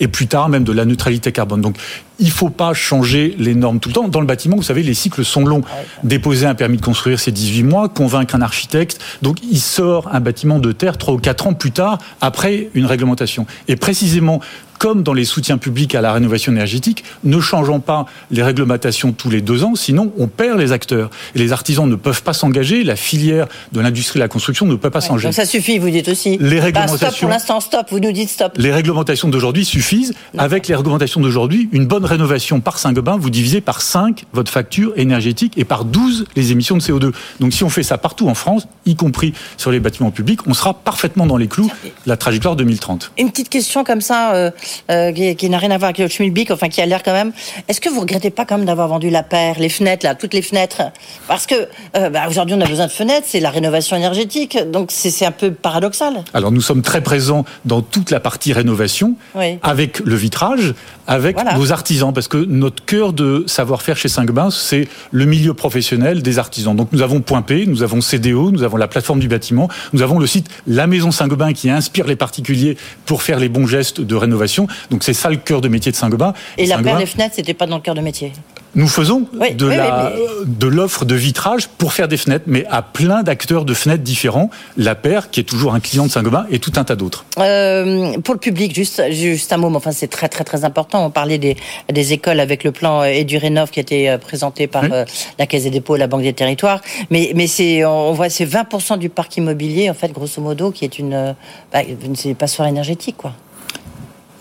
et 0.03 0.09
plus 0.09 0.27
tard 0.27 0.49
même 0.49 0.65
de 0.65 0.73
la 0.73 0.85
neutralité 0.85 1.31
carbone. 1.31 1.61
Donc 1.61 1.77
il 2.19 2.31
faut 2.31 2.51
pas 2.51 2.75
changer 2.75 3.35
les 3.39 3.55
normes 3.55 3.79
tout 3.79 3.89
le 3.89 3.95
temps. 3.95 4.09
Dans 4.09 4.21
le 4.21 4.27
bâtiment, 4.27 4.57
vous 4.57 4.63
savez, 4.63 4.83
les 4.83 4.95
cycles 4.95 5.25
sont 5.25 5.45
longs. 5.45 5.63
Déposer 6.03 6.47
un 6.47 6.55
permis 6.55 6.77
de 6.77 6.83
construire, 6.83 7.21
c'est 7.21 7.31
18 7.31 7.63
mois. 7.63 7.89
Convaincre 7.89 8.35
un 8.35 8.43
architecte. 8.43 9.01
Donc, 9.23 9.39
il 9.49 9.61
sort 9.61 10.09
un 10.13 10.21
bâtiment 10.21 10.59
de 10.59 10.73
terre 10.73 10.99
3 10.99 11.15
ou 11.15 11.19
4 11.19 11.47
ans 11.47 11.55
plus 11.55 11.73
tard, 11.73 11.99
après 12.21 12.69
une 12.75 12.87
réglementation. 12.87 13.47
Et 13.69 13.77
précisément, 13.77 14.41
comme 14.83 15.05
dans 15.05 15.15
les 15.15 15.25
soutiens 15.25 15.59
publics 15.59 15.95
à 15.95 16.01
la 16.01 16.13
rénovation 16.13 16.51
énergétique, 16.51 17.05
ne 17.23 17.39
changeons 17.39 17.79
pas 17.79 18.05
les 18.33 18.43
réglementations 18.43 19.13
tous 19.13 19.31
les 19.31 19.41
deux 19.41 19.63
ans, 19.63 19.77
sinon 19.77 20.13
on 20.19 20.27
perd 20.27 20.59
les 20.59 20.73
acteurs. 20.73 21.09
Et 21.37 21.39
les 21.39 21.53
artisans 21.53 21.89
ne 21.89 21.95
peuvent 21.95 22.25
pas 22.25 22.33
s'engager, 22.33 22.83
la 22.83 22.97
filière 22.97 23.47
de 23.71 23.81
l'industrie 23.81 24.19
de 24.19 24.25
la 24.25 24.29
construction 24.29 24.67
ne 24.67 24.75
peut 24.75 24.91
pas 24.91 25.01
s'engager. 25.01 25.31
Ça 25.31 25.47
suffit, 25.47 25.79
vous 25.79 25.91
dites 25.91 26.09
aussi. 26.09 26.37
Les 26.41 26.59
réglementations. 26.59 26.99
Bah, 26.99 27.11
stop 27.11 27.21
pour 27.21 27.29
l'instant, 27.29 27.61
stop, 27.61 27.87
vous 27.93 28.01
nous 28.01 28.11
dites 28.11 28.29
stop. 28.29 28.55
Les 28.57 28.73
réglementations 28.73 29.29
d'aujourd'hui 29.29 29.65
suffisent. 29.65 30.15
Avec 30.37 30.67
les 30.67 30.75
réglementations 30.75 31.21
d'aujourd'hui, 31.21 31.69
une 31.71 31.87
bonne 31.87 32.05
rénovation 32.05 32.61
par 32.61 32.81
Saint-Gobain, 32.81 33.17
vous 33.17 33.31
divisez 33.31 33.61
par 33.61 33.83
5 33.83 34.25
votre 34.33 34.51
facture 34.51 34.95
énergétique 34.97 35.53
et 35.57 35.65
par 35.65 35.85
12 35.85 36.27
les 36.35 36.51
émissions 36.51 36.77
de 36.77 36.83
CO2. 36.83 37.13
Donc 37.39 37.53
si 37.53 37.63
on 37.63 37.69
fait 37.69 37.85
ça 37.85 37.99
partout 37.99 38.29
en 38.29 38.35
France, 38.35 38.67
y 38.85 38.97
compris 38.97 39.33
sur 39.59 39.71
les 39.71 39.79
bâtiments 39.79 40.11
publics, 40.11 40.41
on 40.49 40.55
sera 40.55 40.75
parfaitement 40.75 41.27
dans 41.27 41.37
les 41.37 41.47
clous, 41.47 41.71
la 42.05 42.17
trajectoire 42.17 42.57
2030. 42.57 43.13
Une 43.17 43.31
petite 43.31 43.49
question 43.49 43.85
comme 43.85 44.01
ça, 44.01 44.35
euh, 44.35 44.51
euh, 44.91 45.13
qui, 45.13 45.51
n'a 45.51 45.59
rien 45.59 45.71
à 45.71 45.79
voir 45.79 45.91
avec 45.91 45.99
le 45.99 46.09
schmilblick, 46.09 46.51
enfin 46.51 46.69
qui 46.69 46.81
a 46.81 46.87
l'air 46.87 47.03
quand 47.03 47.13
même. 47.13 47.33
Est-ce 47.69 47.81
que 47.81 47.89
vous 47.89 48.01
regrettez 48.01 48.31
pas 48.31 48.45
quand 48.45 48.59
même 48.59 48.67
d'avoir 48.67 48.89
vendu 48.89 49.11
la 49.11 49.23
paire, 49.23 49.59
les 49.59 49.69
fenêtres 49.69 50.05
là, 50.05 50.15
toutes 50.15 50.35
les 50.35 50.43
fenêtres? 50.43 50.83
Parce 51.29 51.47
que 51.47 51.55
euh, 51.97 52.11
bah, 52.11 52.23
aujourd'hui 52.29 52.57
on 52.57 52.61
a 52.61 52.67
besoin 52.67 52.87
de 52.87 52.93
fenêtres, 52.93 53.27
c'est 53.29 53.41
la 53.41 53.51
rénovation 53.51 53.97
énergétique, 53.97 54.59
donc 54.71 54.91
c'est 54.91 55.25
un 55.25 55.31
peu 55.33 55.53
paradoxal. 55.53 56.25
Alors 56.35 56.53
nous 56.53 56.61
sommes 56.61 56.83
très 56.83 57.01
présents 57.01 57.45
dans 57.65 57.83
toute 57.83 58.11
la 58.11 58.21
partie 58.21 58.53
rénovation, 58.53 59.15
avec 59.63 60.01
le 60.01 60.15
vitrage, 60.15 60.75
avec 61.07 61.37
nos 61.57 61.73
artisans, 61.73 62.13
parce 62.13 62.29
que 62.29 62.37
notre 62.37 62.85
cœur 62.85 63.13
de 63.13 63.45
savoir-faire 63.47 63.97
chez 63.97 64.09
Saint-Gobain, 64.09 64.51
c'est 64.51 64.89
le 65.11 65.25
milieu 65.25 65.55
professionnel 65.55 66.23
des 66.23 66.39
artisans. 66.39 66.77
Donc 66.77 66.89
nous 66.93 67.03
avons 67.03 67.21
Point 67.21 67.43
P, 67.43 67.67
nous 67.67 67.83
avons 67.83 68.01
CDO, 68.01 68.51
nous 68.51 68.63
avons 68.63 68.77
la 68.77 68.89
plateforme 68.89 69.21
du 69.21 69.29
bâtiment, 69.29 69.69
nous 69.93 70.03
avons 70.03 70.19
le 70.19 70.27
site 70.27 70.49
La 70.67 70.87
Maison 70.87 71.11
Saint-Gobain 71.11 71.53
qui 71.53 71.71
inspire 71.71 72.07
les 72.07 72.17
particuliers 72.17 72.77
pour 73.07 73.23
faire 73.23 73.39
les 73.39 73.49
bons 73.49 73.67
gestes 73.67 74.01
de 74.01 74.15
rénovation. 74.15 74.67
Donc 74.91 75.03
c'est 75.03 75.15
ça 75.15 75.31
le 75.31 75.37
cœur 75.37 75.61
de 75.61 75.69
métier 75.69 75.93
de 75.93 75.97
Saint-Gobain. 75.97 76.35
Et, 76.59 76.67
la 76.67 76.79
paire 76.79 76.99
des 76.99 77.07
fenêtres, 77.07 77.35
c'était 77.37 77.55
pas 77.55 77.67
dans 77.67 77.77
le 77.77 77.83
cœur 77.83 77.95
de 77.95 78.01
métier 78.01 78.33
nous 78.75 78.89
faisons 78.89 79.27
de, 79.55 79.67
la, 79.67 80.13
de 80.47 80.67
l'offre 80.67 81.05
de 81.05 81.15
vitrage 81.15 81.69
pour 81.69 81.93
faire 81.93 82.09
des 82.09 82.17
fenêtres, 82.17 82.45
mais 82.47 82.65
à 82.71 82.83
plein 82.83 83.23
d'acteurs 83.23 83.65
de 83.65 83.75
fenêtres 83.75 84.03
différents. 84.03 84.51
La 84.77 84.95
paire, 84.95 85.31
qui 85.31 85.41
est 85.41 85.45
toujours 85.45 85.75
un 85.75 85.81
client 85.81 86.07
de 86.07 86.11
Saint-Gobain, 86.11 86.47
et 86.51 86.59
tout 86.59 86.73
un 86.77 86.85
tas 86.85 86.97
d'autres. 86.97 87.25
Euh, 87.39 88.19
pour 88.21 88.35
le 88.35 88.41
public, 88.41 88.75
juste, 88.75 89.03
juste 89.11 89.53
un 89.53 89.59
mot, 89.59 89.75
enfin 89.75 89.93
c'est 89.93 90.09
très 90.09 90.29
très 90.29 90.45
très 90.45 90.65
important. 90.65 91.05
On 91.05 91.11
parlait 91.11 91.39
des, 91.39 91.57
des 91.93 92.13
écoles 92.13 92.41
avec 92.41 92.65
le 92.65 92.73
plan 92.73 93.03
Edurénov 93.05 93.71
qui 93.71 93.81
a 93.81 93.83
été 93.83 94.09
euh, 94.09 94.19
présenté 94.19 94.67
par 94.67 94.85
euh, 94.85 95.05
la 95.39 95.47
Caisse 95.47 95.65
des 95.65 95.71
dépôts, 95.71 95.97
la 95.97 96.07
Banque 96.07 96.23
des 96.23 96.33
territoires. 96.33 96.81
Mais, 97.11 97.33
mais 97.35 97.47
c'est, 97.47 97.85
on 97.85 98.13
voit 98.13 98.31
c'est 98.31 98.47
20% 98.47 98.99
du 98.99 99.09
parc 99.09 99.37
immobilier, 99.37 99.91
en 99.91 99.95
fait, 99.95 100.13
grosso 100.13 100.41
modo, 100.41 100.71
qui 100.71 100.85
est 100.85 100.99
une, 100.99 101.35
bah, 101.73 101.81
une 101.83 102.35
passoire 102.35 102.69
énergétique, 102.69 103.17
quoi. 103.19 103.35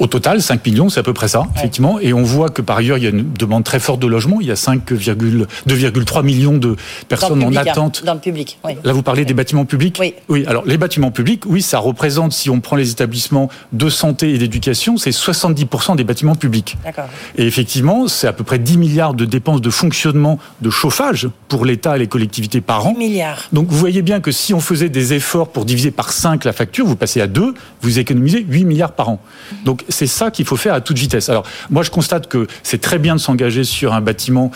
Au 0.02 0.08
total, 0.08 0.42
5 0.42 0.66
millions, 0.66 0.90
c'est 0.90 1.00
à 1.00 1.04
peu 1.04 1.14
près 1.14 1.28
ça, 1.28 1.44
effectivement. 1.56 2.00
Et 2.00 2.12
on 2.12 2.24
voit 2.24 2.50
que 2.50 2.64
par 2.64 2.78
ailleurs, 2.78 2.98
il 2.98 3.04
y 3.04 3.06
a 3.06 3.12
une 3.12 3.34
demande 3.34 3.64
très 3.64 3.80
forte 3.80 4.00
de 4.00 4.08
logement. 4.08 4.42
Il 4.42 4.48
y 4.48 4.52
a 4.52 4.56
2,3 4.56 6.24
millions 6.24 6.58
de 6.58 6.76
personnes 7.08 7.44
en 7.44 7.56
hein, 7.56 7.58
attente. 7.58 8.04
dans 8.04 8.16
le 8.16 8.20
public, 8.20 8.58
oui. 8.64 8.74
Là, 8.84 8.94
vous 8.94 9.04
parlez 9.04 9.26
des 9.26 9.36
bâtiments 9.36 9.66
publics 9.66 9.98
Oui. 10.00 10.16
Oui, 10.28 10.44
alors 10.48 10.66
les 10.66 10.80
bâtiments 10.80 11.12
publics, 11.12 11.44
oui, 11.46 11.62
ça 11.62 11.78
représente, 11.78 12.34
si 12.34 12.50
on 12.50 12.62
prend 12.62 12.78
les 12.78 12.90
établissements 12.90 13.50
de 13.74 13.90
santé 13.90 14.34
et 14.34 14.40
d'éducation, 14.40 14.98
c'est 14.98 15.12
70% 15.12 15.96
des 15.96 16.04
bâtiments 16.04 16.34
publics. 16.34 16.78
D'accord. 16.84 17.06
Et 17.38 17.46
effectivement, 17.46 18.08
c'est 18.08 18.26
à 18.26 18.34
peu 18.34 18.44
près 18.44 18.58
10 18.58 18.80
milliards 18.80 19.14
de 19.14 19.26
dépenses 19.26 19.62
de 19.62 19.70
fonctionnement 19.70 20.40
de 20.62 20.72
chauffage 20.72 21.30
pour 21.48 21.64
l'État 21.64 21.96
et 21.96 22.00
les 22.00 22.08
collectivités 22.08 22.62
par 22.62 22.88
an. 22.88 22.94
10 22.94 22.98
milliards. 22.98 23.50
Donc 23.54 23.68
vous 23.70 23.78
voyez 23.78 24.02
bien 24.02 24.20
que 24.20 24.32
si 24.32 24.56
on 24.56 24.62
faisait 24.62 24.90
des 24.90 25.14
efforts 25.14 25.50
pour 25.50 25.64
diviser 25.64 25.92
par 25.92 26.12
5 26.12 26.44
la 26.44 26.54
facture, 26.54 26.88
vous 26.88 26.96
passez 26.96 27.22
à 27.22 27.28
2, 27.28 27.54
vous 27.82 28.00
économisez 28.00 28.44
8 28.50 28.66
milliards 28.66 28.94
par 28.94 29.10
an. 29.10 29.20
Donc 29.64 29.84
c'est 29.92 30.08
ça 30.08 30.32
qu'il 30.32 30.46
faut 30.46 30.58
faire 30.58 30.74
à 30.74 30.82
toute 30.82 30.98
vitesse. 30.98 31.30
Alors, 31.30 31.46
moi, 31.70 31.84
je 31.84 31.92
constate 31.92 32.28
que 32.28 32.48
c'est 32.64 32.82
très 32.82 33.00
bien 33.00 33.16
de 33.16 33.20
s'engager 33.20 33.64
sur 33.64 33.94
un 33.94 34.02
bâtiment 34.02 34.52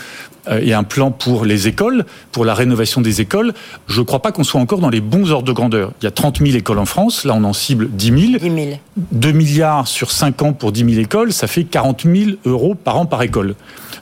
euh, 0.48 0.60
et 0.62 0.72
un 0.72 0.84
plan 0.84 1.10
pour 1.10 1.44
les 1.44 1.68
écoles, 1.68 2.04
pour 2.32 2.44
la 2.44 2.54
rénovation 2.54 3.00
des 3.00 3.20
écoles. 3.20 3.52
Je 3.86 4.00
ne 4.00 4.04
crois 4.04 4.22
pas 4.22 4.32
qu'on 4.32 4.44
soit 4.44 4.60
encore 4.60 4.78
dans 4.78 4.88
les 4.88 5.00
bons 5.00 5.30
ordres 5.30 5.46
de 5.46 5.52
grandeur. 5.52 5.92
Il 6.00 6.04
y 6.04 6.08
a 6.08 6.12
30 6.12 6.38
000 6.38 6.56
écoles 6.56 6.78
en 6.78 6.86
France, 6.86 7.24
là 7.24 7.34
on 7.34 7.44
en 7.44 7.52
cible 7.52 7.88
10 7.90 8.06
000. 8.06 8.38
10 8.38 8.64
000. 8.64 8.78
2 8.96 9.32
milliards 9.32 9.88
sur 9.88 10.10
5 10.10 10.42
ans 10.42 10.52
pour 10.52 10.72
10 10.72 10.88
000 10.88 11.00
écoles, 11.00 11.32
ça 11.32 11.46
fait 11.46 11.64
40 11.64 12.02
000 12.02 12.30
euros 12.44 12.74
par 12.74 12.96
an 12.98 13.06
par 13.06 13.22
école. 13.22 13.54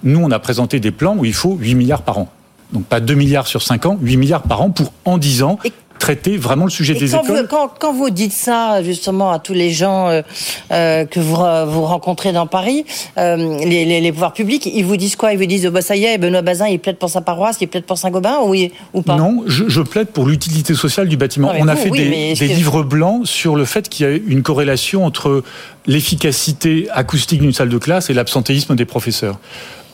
Nous, 0.03 0.21
on 0.21 0.31
a 0.31 0.39
présenté 0.39 0.81
des 0.81 0.91
plans 0.91 1.17
où 1.17 1.25
il 1.25 1.35
faut 1.35 1.57
8 1.59 1.75
milliards 1.75 2.03
par 2.03 2.19
an. 2.19 2.29
Donc 2.73 2.85
pas 2.85 3.01
2 3.01 3.15
milliards 3.15 3.47
sur 3.47 3.63
5 3.63 3.87
ans, 3.87 3.99
8 4.03 4.17
milliards 4.17 4.43
par 4.43 4.61
an 4.61 4.71
pour 4.71 4.93
en 5.05 5.17
10 5.17 5.43
ans 5.45 5.59
traiter 6.05 6.37
vraiment 6.37 6.65
le 6.65 6.71
sujet 6.71 6.93
des 6.93 7.15
écoles. 7.15 7.49
Vous, 7.51 7.69
quand, 7.79 7.95
vous 7.95 8.11
dites 8.11 8.33
ça 8.33 8.83
justement 8.83 9.31
à 9.31 9.39
tous 9.39 9.55
les 9.55 9.71
gens 9.71 10.09
euh, 10.09 10.21
euh, 10.71 11.07
que 11.07 11.19
vous, 11.19 11.37
vous 11.37 11.83
rencontrez 11.83 12.33
dans 12.33 12.47
Paris, 12.47 12.85
euh, 13.17 13.59
les, 13.65 14.13
pouvoirs 14.13 14.35
publics, 14.35 14.67
ils 14.67 14.85
vous 14.85 14.99
disent 14.99 15.17
quoi? 15.17 15.33
Ils 15.33 15.39
vous 15.39 15.47
disent 15.47 15.67
oh, 15.67 15.71
bah, 15.71 15.81
ça 15.81 15.97
y 15.97 16.05
est, 16.05 16.19
Benoît 16.19 16.43
Bazin, 16.43 16.69
il 16.69 16.79
plaide 16.79 16.99
pour 16.99 17.09
sa 17.09 17.23
paroisse, 17.23 17.57
il 17.63 17.69
plaide 17.69 17.85
pour 17.85 17.97
Saint-Gobain 17.97 18.41
ou, 18.45 18.55
ou 18.93 19.01
pas? 19.01 19.17
Non, 19.17 19.45
je, 19.47 19.81
plaide 19.81 20.09
pour 20.09 20.27
l'utilité 20.27 20.75
sociale 20.75 21.09
du 21.09 21.17
bâtiment. 21.17 21.53
On 21.59 21.69
a 21.69 21.77
fait 21.77 21.91
des, 21.91 22.35
des 22.35 22.49
livres 22.49 22.83
blancs 22.83 23.27
sur 23.27 23.57
le 23.57 23.65
fait 23.65 23.89
qu'il 23.89 24.07
y 24.07 24.09
a 24.11 24.13
une 24.13 24.43
corrélation 24.43 25.07
entre 25.07 25.43
l'efficacité 25.87 26.87
acoustique 26.93 27.41
d'une 27.41 27.55
salle 27.55 27.71
de 27.71 27.79
classe 27.79 28.11
et 28.11 28.15
l'absentéisme 28.15 28.77
des 28.77 28.85
professeurs. 28.85 29.39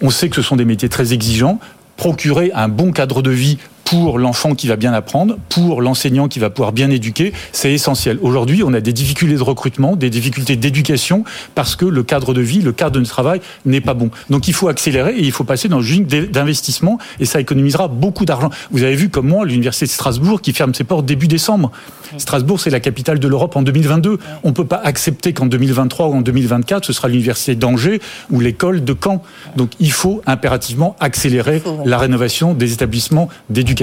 On 0.03 0.11
sait 0.11 0.29
que 0.29 0.37
ce 0.37 0.43
sont 0.43 0.57
des 0.57 0.65
métiers 0.65 0.89
très 0.89 1.13
exigeants 1.13 1.61
procurer 2.01 2.51
un 2.55 2.69
bon 2.69 2.93
cadre 2.93 3.21
de 3.21 3.31
vie 3.31 3.59
pour 3.91 4.21
l'enfant 4.21 4.55
qui 4.55 4.69
va 4.69 4.77
bien 4.77 4.93
apprendre, 4.93 5.37
pour 5.49 5.83
l'enseignant 5.83 6.29
qui 6.29 6.39
va 6.39 6.49
pouvoir 6.49 6.71
bien 6.71 6.91
éduquer, 6.91 7.33
c'est 7.51 7.73
essentiel. 7.73 8.21
Aujourd'hui, 8.23 8.63
on 8.63 8.73
a 8.73 8.81
des 8.81 8.93
difficultés 8.93 9.35
de 9.35 9.43
recrutement, 9.43 9.97
des 9.97 10.11
difficultés 10.11 10.55
d'éducation, 10.55 11.25
parce 11.57 11.75
que 11.75 11.87
le 11.87 12.05
cadre 12.05 12.33
de 12.33 12.41
vie, 12.41 12.61
le 12.61 12.71
cadre 12.71 13.01
de 13.01 13.05
travail 13.05 13.41
n'est 13.65 13.81
pas 13.81 13.95
bon. 13.95 14.11
Donc 14.31 14.47
il 14.47 14.55
faut 14.55 14.69
accélérer 14.69 15.17
et 15.17 15.25
il 15.25 15.33
faut 15.33 15.43
passer 15.43 15.67
dans 15.67 15.83
une 15.83 16.05
d'investissement, 16.05 16.99
et 17.19 17.25
ça 17.25 17.41
économisera 17.41 17.89
beaucoup 17.89 18.25
d'argent. 18.25 18.51
Vous 18.71 18.85
avez 18.85 18.95
vu 18.95 19.09
comme 19.09 19.27
moi 19.27 19.45
l'Université 19.45 19.87
de 19.87 19.91
Strasbourg 19.91 20.41
qui 20.41 20.53
ferme 20.53 20.73
ses 20.73 20.85
portes 20.85 21.05
début 21.05 21.27
décembre. 21.27 21.73
Strasbourg, 22.17 22.61
c'est 22.61 22.71
la 22.71 22.81
capitale 22.81 23.19
de 23.19 23.27
l'Europe 23.27 23.57
en 23.57 23.63
2022. 23.63 24.19
On 24.45 24.49
ne 24.49 24.55
peut 24.55 24.67
pas 24.67 24.81
accepter 24.85 25.33
qu'en 25.33 25.47
2023 25.47 26.07
ou 26.07 26.15
en 26.15 26.21
2024, 26.21 26.85
ce 26.85 26.93
sera 26.93 27.09
l'Université 27.09 27.57
d'Angers 27.57 28.01
ou 28.31 28.39
l'école 28.39 28.85
de 28.85 28.97
Caen. 29.03 29.21
Donc 29.57 29.71
il 29.81 29.91
faut 29.91 30.23
impérativement 30.27 30.95
accélérer 31.01 31.61
la 31.85 31.99
rénovation 31.99 32.55
des 32.55 32.73
établissements 32.73 33.29
d'éducation 33.49 33.80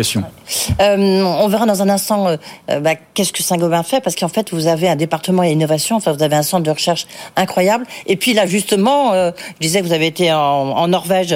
euh, 0.79 1.21
on 1.23 1.47
verra 1.47 1.65
dans 1.65 1.81
un 1.81 1.89
instant 1.89 2.27
euh, 2.27 2.37
euh, 2.69 2.79
bah, 2.79 2.95
qu'est-ce 3.13 3.33
que 3.33 3.43
Saint-Gobain 3.43 3.83
fait, 3.83 4.01
parce 4.01 4.15
qu'en 4.15 4.27
fait, 4.27 4.51
vous 4.51 4.67
avez 4.67 4.87
un 4.87 4.95
département 4.95 5.43
innovation, 5.43 5.95
enfin, 5.95 6.11
vous 6.11 6.23
avez 6.23 6.35
un 6.35 6.43
centre 6.43 6.63
de 6.63 6.71
recherche 6.71 7.07
incroyable. 7.35 7.85
Et 8.05 8.15
puis 8.15 8.33
là, 8.33 8.45
justement, 8.45 9.13
je 9.13 9.31
disais 9.59 9.81
que 9.81 9.85
vous 9.85 9.93
avez 9.93 10.07
été 10.07 10.31
en, 10.31 10.87
Norvège 10.87 11.35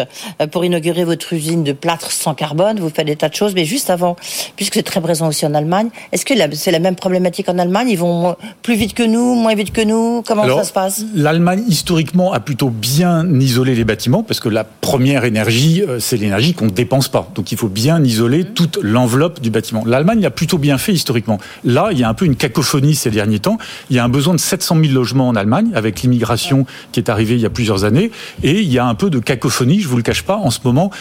pour 0.51 0.63
inaugurer 0.63 1.03
votre 1.03 1.33
usine 1.33 1.63
de 1.63 1.73
plâtre 1.73 2.11
sans 2.11 2.33
carbone. 2.33 2.79
Vous 2.79 2.89
faites 2.89 3.05
des 3.05 3.15
tas 3.15 3.29
de 3.29 3.35
choses, 3.35 3.53
mais 3.53 3.65
juste 3.65 3.89
avant, 3.89 4.15
puisque 4.55 4.75
c'est 4.75 4.83
très 4.83 5.01
présent 5.01 5.27
aussi 5.27 5.45
en 5.45 5.53
Allemagne, 5.53 5.89
est-ce 6.11 6.25
que 6.25 6.33
c'est 6.55 6.71
la 6.71 6.79
même 6.79 6.95
problématique 6.95 7.49
en 7.49 7.57
Allemagne? 7.57 7.89
Ils 7.89 7.97
vont 7.97 8.35
plus 8.61 8.75
vite 8.75 8.93
que 8.93 9.03
nous, 9.03 9.35
moins 9.35 9.55
vite 9.55 9.71
que 9.71 9.81
nous? 9.81 10.23
Comment 10.25 10.47
ça 10.57 10.63
se 10.63 10.71
passe? 10.71 11.03
L'Allemagne, 11.13 11.63
historiquement, 11.67 12.31
a 12.31 12.39
plutôt 12.39 12.69
bien 12.69 13.27
isolé 13.39 13.75
les 13.75 13.83
bâtiments, 13.83 14.23
parce 14.23 14.39
que 14.39 14.49
la 14.49 14.63
première 14.63 15.25
énergie, 15.25 15.83
c'est 15.99 16.17
l'énergie 16.17 16.53
qu'on 16.53 16.65
ne 16.65 16.71
dépense 16.71 17.09
pas. 17.09 17.29
Donc 17.35 17.51
il 17.51 17.57
faut 17.57 17.67
bien 17.67 18.03
isoler 18.03 18.45
toute 18.53 18.79
l'enveloppe 18.81 19.41
du 19.41 19.49
bâtiment. 19.49 19.83
L'Allemagne 19.85 20.25
a 20.25 20.29
plutôt 20.29 20.57
bien 20.57 20.77
fait 20.77 20.93
historiquement. 20.93 21.39
Là, 21.63 21.89
il 21.91 21.99
y 21.99 22.03
a 22.03 22.09
un 22.09 22.13
peu 22.13 22.25
une 22.25 22.35
cacophonie 22.35 22.95
ces 22.95 23.11
derniers 23.11 23.39
temps. 23.39 23.57
Il 23.89 23.95
y 23.95 23.99
a 23.99 24.03
un 24.03 24.09
besoin 24.09 24.33
de 24.33 24.39
700 24.39 24.77
000 24.81 24.93
logements 24.93 25.27
en 25.27 25.35
Allemagne, 25.35 25.71
avec 25.73 26.01
l'immigration 26.01 26.65
qui 26.91 26.99
est 26.99 27.09
arrivée 27.09 27.35
il 27.35 27.41
y 27.41 27.45
a 27.45 27.49
plusieurs 27.49 27.83
années. 27.83 28.11
Et 28.43 28.61
il 28.61 28.71
y 28.71 28.79
a 28.79 28.85
un 28.85 28.95
peu 28.95 29.09
de 29.09 29.19
cacophonie, 29.19 29.79
je 29.79 29.87
vous 29.87 29.97
le 29.97 30.03
cache 30.03 30.23
pas, 30.23 30.37
en 30.37 30.51
ce 30.51 30.59
moment, 30.63 30.91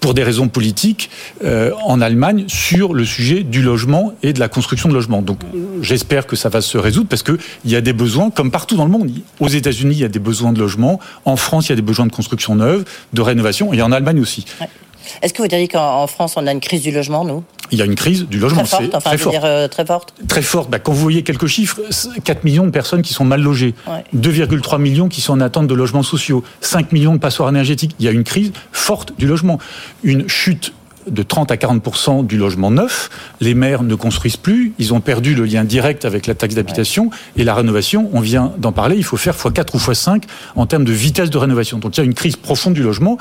pour 0.00 0.14
des 0.14 0.22
raisons 0.22 0.48
politiques 0.48 1.10
euh, 1.44 1.72
en 1.84 2.00
Allemagne 2.00 2.44
sur 2.48 2.94
le 2.94 3.04
sujet 3.04 3.42
du 3.42 3.62
logement 3.62 4.14
et 4.22 4.32
de 4.32 4.40
la 4.40 4.48
construction 4.48 4.88
de 4.88 4.94
logements. 4.94 5.22
Donc 5.22 5.40
j'espère 5.82 6.26
que 6.26 6.36
ça 6.36 6.48
va 6.48 6.60
se 6.60 6.78
résoudre 6.78 7.08
parce 7.08 7.22
qu'il 7.22 7.38
y 7.64 7.76
a 7.76 7.80
des 7.80 7.92
besoins, 7.92 8.30
comme 8.30 8.50
partout 8.50 8.76
dans 8.76 8.84
le 8.84 8.90
monde. 8.90 9.10
Aux 9.40 9.48
États-Unis, 9.48 9.94
il 9.94 10.00
y 10.00 10.04
a 10.04 10.08
des 10.08 10.18
besoins 10.18 10.52
de 10.52 10.60
logement. 10.60 11.00
En 11.24 11.36
France, 11.36 11.66
il 11.66 11.70
y 11.70 11.72
a 11.72 11.76
des 11.76 11.82
besoins 11.82 12.06
de 12.06 12.12
construction 12.12 12.54
neuve, 12.54 12.84
de 13.12 13.22
rénovation, 13.22 13.72
et 13.72 13.82
en 13.82 13.92
Allemagne 13.92 14.20
aussi. 14.20 14.44
Est-ce 15.22 15.32
que 15.32 15.42
vous 15.42 15.48
diriez 15.48 15.68
qu'en 15.68 16.06
France, 16.06 16.34
on 16.36 16.46
a 16.46 16.52
une 16.52 16.60
crise 16.60 16.82
du 16.82 16.90
logement, 16.90 17.24
nous? 17.24 17.44
Il 17.70 17.78
y 17.78 17.82
a 17.82 17.84
une 17.84 17.94
crise 17.94 18.26
du 18.26 18.38
logement. 18.38 18.62
Très 18.62 18.88
forte, 18.88 18.94
enfin, 18.94 19.16
très, 19.16 19.44
euh, 19.44 19.68
très 19.68 19.84
forte. 19.84 20.14
Très 20.26 20.42
forte. 20.42 20.70
Bah, 20.70 20.78
quand 20.78 20.92
vous 20.92 21.02
voyez 21.02 21.22
quelques 21.22 21.46
chiffres, 21.46 21.80
4 22.24 22.44
millions 22.44 22.64
de 22.64 22.70
personnes 22.70 23.02
qui 23.02 23.12
sont 23.12 23.24
mal 23.24 23.42
logées, 23.42 23.74
2,3 24.14 24.78
millions 24.78 25.08
qui 25.08 25.20
sont 25.20 25.34
en 25.34 25.40
attente 25.40 25.66
de 25.66 25.74
logements 25.74 26.02
sociaux, 26.02 26.42
5 26.60 26.92
millions 26.92 27.14
de 27.14 27.20
passoires 27.20 27.48
énergétiques. 27.48 27.94
Il 27.98 28.06
y 28.06 28.08
a 28.08 28.12
une 28.12 28.24
crise 28.24 28.52
forte 28.72 29.12
du 29.18 29.26
logement. 29.26 29.58
Une 30.02 30.28
chute 30.28 30.72
de 31.10 31.22
30 31.22 31.50
à 31.50 31.56
40 31.56 32.26
du 32.26 32.36
logement 32.36 32.70
neuf. 32.70 33.10
Les 33.40 33.54
maires 33.54 33.82
ne 33.82 33.94
construisent 33.94 34.36
plus. 34.36 34.72
Ils 34.78 34.94
ont 34.94 35.00
perdu 35.00 35.34
le 35.34 35.44
lien 35.44 35.64
direct 35.64 36.04
avec 36.04 36.26
la 36.26 36.34
taxe 36.34 36.54
d'habitation. 36.54 37.10
Et 37.36 37.44
la 37.44 37.54
rénovation, 37.54 38.10
on 38.12 38.20
vient 38.20 38.52
d'en 38.58 38.72
parler, 38.72 38.96
il 38.96 39.04
faut 39.04 39.16
faire 39.16 39.34
x4 39.34 39.74
ou 39.74 39.78
x5 39.78 40.22
en 40.56 40.66
termes 40.66 40.84
de 40.84 40.92
vitesse 40.92 41.30
de 41.30 41.38
rénovation. 41.38 41.78
Donc 41.78 41.96
il 41.96 42.00
y 42.00 42.02
a 42.02 42.04
une 42.04 42.14
crise 42.14 42.36
profonde 42.36 42.74
du 42.74 42.82
logement. 42.82 43.18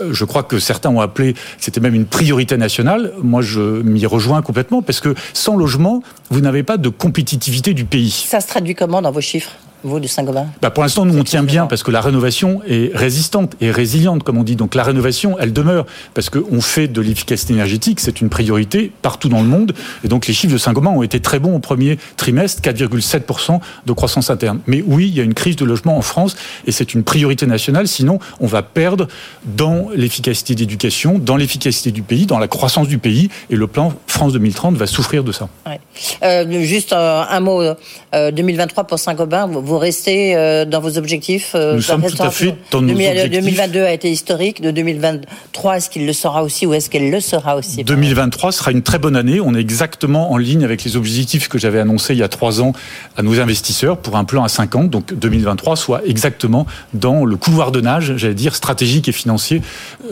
Euh, 0.00 0.12
je 0.12 0.24
crois 0.24 0.42
que 0.42 0.58
certains 0.58 0.90
ont 0.90 1.00
appelé, 1.00 1.34
c'était 1.58 1.80
même 1.80 1.94
une 1.94 2.06
priorité 2.06 2.56
nationale. 2.56 3.12
Moi, 3.22 3.42
je 3.42 3.60
m'y 3.82 4.06
rejoins 4.06 4.42
complètement 4.42 4.82
parce 4.82 5.00
que 5.00 5.14
sans 5.32 5.56
logement, 5.56 6.02
vous 6.30 6.40
n'avez 6.40 6.62
pas 6.62 6.76
de 6.76 6.88
compétitivité 6.88 7.74
du 7.74 7.84
pays. 7.84 8.10
Ça 8.10 8.40
se 8.40 8.48
traduit 8.48 8.74
comment 8.74 9.02
dans 9.02 9.12
vos 9.12 9.20
chiffres? 9.20 9.52
Vous, 9.84 10.00
de 10.00 10.06
Saint-Gobain? 10.06 10.46
Bah 10.60 10.70
Pour 10.70 10.82
l'instant, 10.82 11.04
nous, 11.04 11.16
on 11.16 11.24
tient 11.24 11.42
bien 11.42 11.66
parce 11.66 11.82
que 11.82 11.90
la 11.90 12.00
rénovation 12.00 12.60
est 12.66 12.94
résistante 12.94 13.54
et 13.60 13.70
résiliente, 13.70 14.22
comme 14.22 14.38
on 14.38 14.42
dit. 14.42 14.56
Donc 14.56 14.74
la 14.74 14.82
rénovation, 14.82 15.36
elle 15.38 15.52
demeure 15.52 15.86
parce 16.14 16.30
qu'on 16.30 16.60
fait 16.60 16.88
de 16.88 17.00
l'efficacité 17.00 17.52
énergétique, 17.52 18.00
c'est 18.00 18.20
une 18.20 18.28
priorité 18.28 18.92
partout 19.02 19.28
dans 19.28 19.40
le 19.40 19.48
monde. 19.48 19.74
Et 20.04 20.08
donc 20.08 20.26
les 20.26 20.34
chiffres 20.34 20.52
de 20.52 20.58
Saint-Gobain 20.58 20.90
ont 20.90 21.02
été 21.02 21.20
très 21.20 21.38
bons 21.38 21.54
au 21.54 21.58
premier 21.58 21.98
trimestre, 22.16 22.62
4,7% 22.62 23.60
de 23.86 23.92
croissance 23.92 24.30
interne. 24.30 24.60
Mais 24.66 24.82
oui, 24.86 25.08
il 25.08 25.16
y 25.16 25.20
a 25.20 25.24
une 25.24 25.34
crise 25.34 25.56
de 25.56 25.64
logement 25.64 25.96
en 25.96 26.02
France 26.02 26.36
et 26.66 26.72
c'est 26.72 26.94
une 26.94 27.04
priorité 27.04 27.46
nationale. 27.46 27.86
Sinon, 27.86 28.18
on 28.40 28.46
va 28.46 28.62
perdre 28.62 29.08
dans 29.44 29.88
l'efficacité 29.94 30.54
d'éducation, 30.54 31.18
dans 31.18 31.36
l'efficacité 31.36 31.90
du 31.90 32.02
pays, 32.02 32.26
dans 32.26 32.38
la 32.38 32.48
croissance 32.48 32.88
du 32.88 32.98
pays. 32.98 33.28
Et 33.50 33.56
le 33.56 33.66
plan 33.66 33.92
France 34.06 34.32
2030 34.32 34.76
va 34.76 34.86
souffrir 34.86 35.24
de 35.24 35.32
ça. 35.32 35.48
Ouais. 35.66 35.80
Euh, 36.22 36.62
juste 36.62 36.92
euh, 36.92 37.22
un 37.28 37.40
mot, 37.40 37.62
euh, 37.62 38.30
2023 38.32 38.84
pour 38.84 38.98
Saint-Gobain 38.98 39.46
vous 39.46 39.67
restez 39.76 40.34
euh, 40.36 40.64
dans 40.64 40.80
vos 40.80 40.96
objectifs 40.98 41.52
euh, 41.54 41.74
Nous 41.76 41.82
sommes 41.82 42.02
tout 42.02 42.22
à 42.22 42.30
fait 42.30 42.54
dans 42.70 42.80
nos 42.80 42.92
objectifs. 42.92 43.30
2022 43.30 43.82
a 43.82 43.92
été 43.92 44.10
historique. 44.10 44.62
De 44.62 44.70
2023, 44.70 45.76
est-ce 45.76 45.90
qu'il 45.90 46.06
le 46.06 46.12
sera 46.12 46.42
aussi 46.42 46.66
ou 46.66 46.74
est-ce 46.74 46.88
qu'elle 46.88 47.10
le 47.10 47.20
sera 47.20 47.56
aussi? 47.56 47.84
2023 47.84 48.52
sera 48.52 48.70
une 48.70 48.82
très 48.82 48.98
bonne 48.98 49.16
année. 49.16 49.40
On 49.40 49.54
est 49.54 49.60
exactement 49.60 50.32
en 50.32 50.36
ligne 50.36 50.64
avec 50.64 50.84
les 50.84 50.96
objectifs 50.96 51.48
que 51.48 51.58
j'avais 51.58 51.80
annoncés 51.80 52.14
il 52.14 52.18
y 52.18 52.22
a 52.22 52.28
trois 52.28 52.60
ans 52.62 52.72
à 53.16 53.22
nos 53.22 53.38
investisseurs 53.40 53.98
pour 53.98 54.16
un 54.16 54.24
plan 54.24 54.44
à 54.44 54.48
5 54.48 54.76
ans. 54.76 54.84
Donc 54.84 55.14
2023 55.14 55.76
soit 55.76 56.02
exactement 56.06 56.66
dans 56.94 57.24
le 57.24 57.36
couloir 57.36 57.72
de 57.72 57.80
nage, 57.80 58.16
j'allais 58.16 58.34
dire, 58.34 58.54
stratégique 58.54 59.08
et 59.08 59.12
financier 59.12 59.62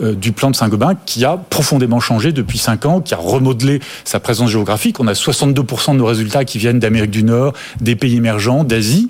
euh, 0.01 0.13
du 0.13 0.31
plan 0.31 0.51
de 0.51 0.55
Saint-Gobain 0.55 0.95
qui 1.05 1.25
a 1.25 1.37
profondément 1.37 1.99
changé 1.99 2.31
depuis 2.31 2.57
5 2.57 2.85
ans, 2.85 3.01
qui 3.01 3.13
a 3.13 3.17
remodelé 3.17 3.79
sa 4.03 4.19
présence 4.19 4.51
géographique. 4.51 4.99
On 4.99 5.07
a 5.07 5.13
62% 5.13 5.93
de 5.93 5.97
nos 5.97 6.05
résultats 6.05 6.45
qui 6.45 6.57
viennent 6.57 6.79
d'Amérique 6.79 7.11
du 7.11 7.23
Nord, 7.23 7.53
des 7.81 7.95
pays 7.95 8.17
émergents, 8.17 8.63
d'Asie 8.63 9.07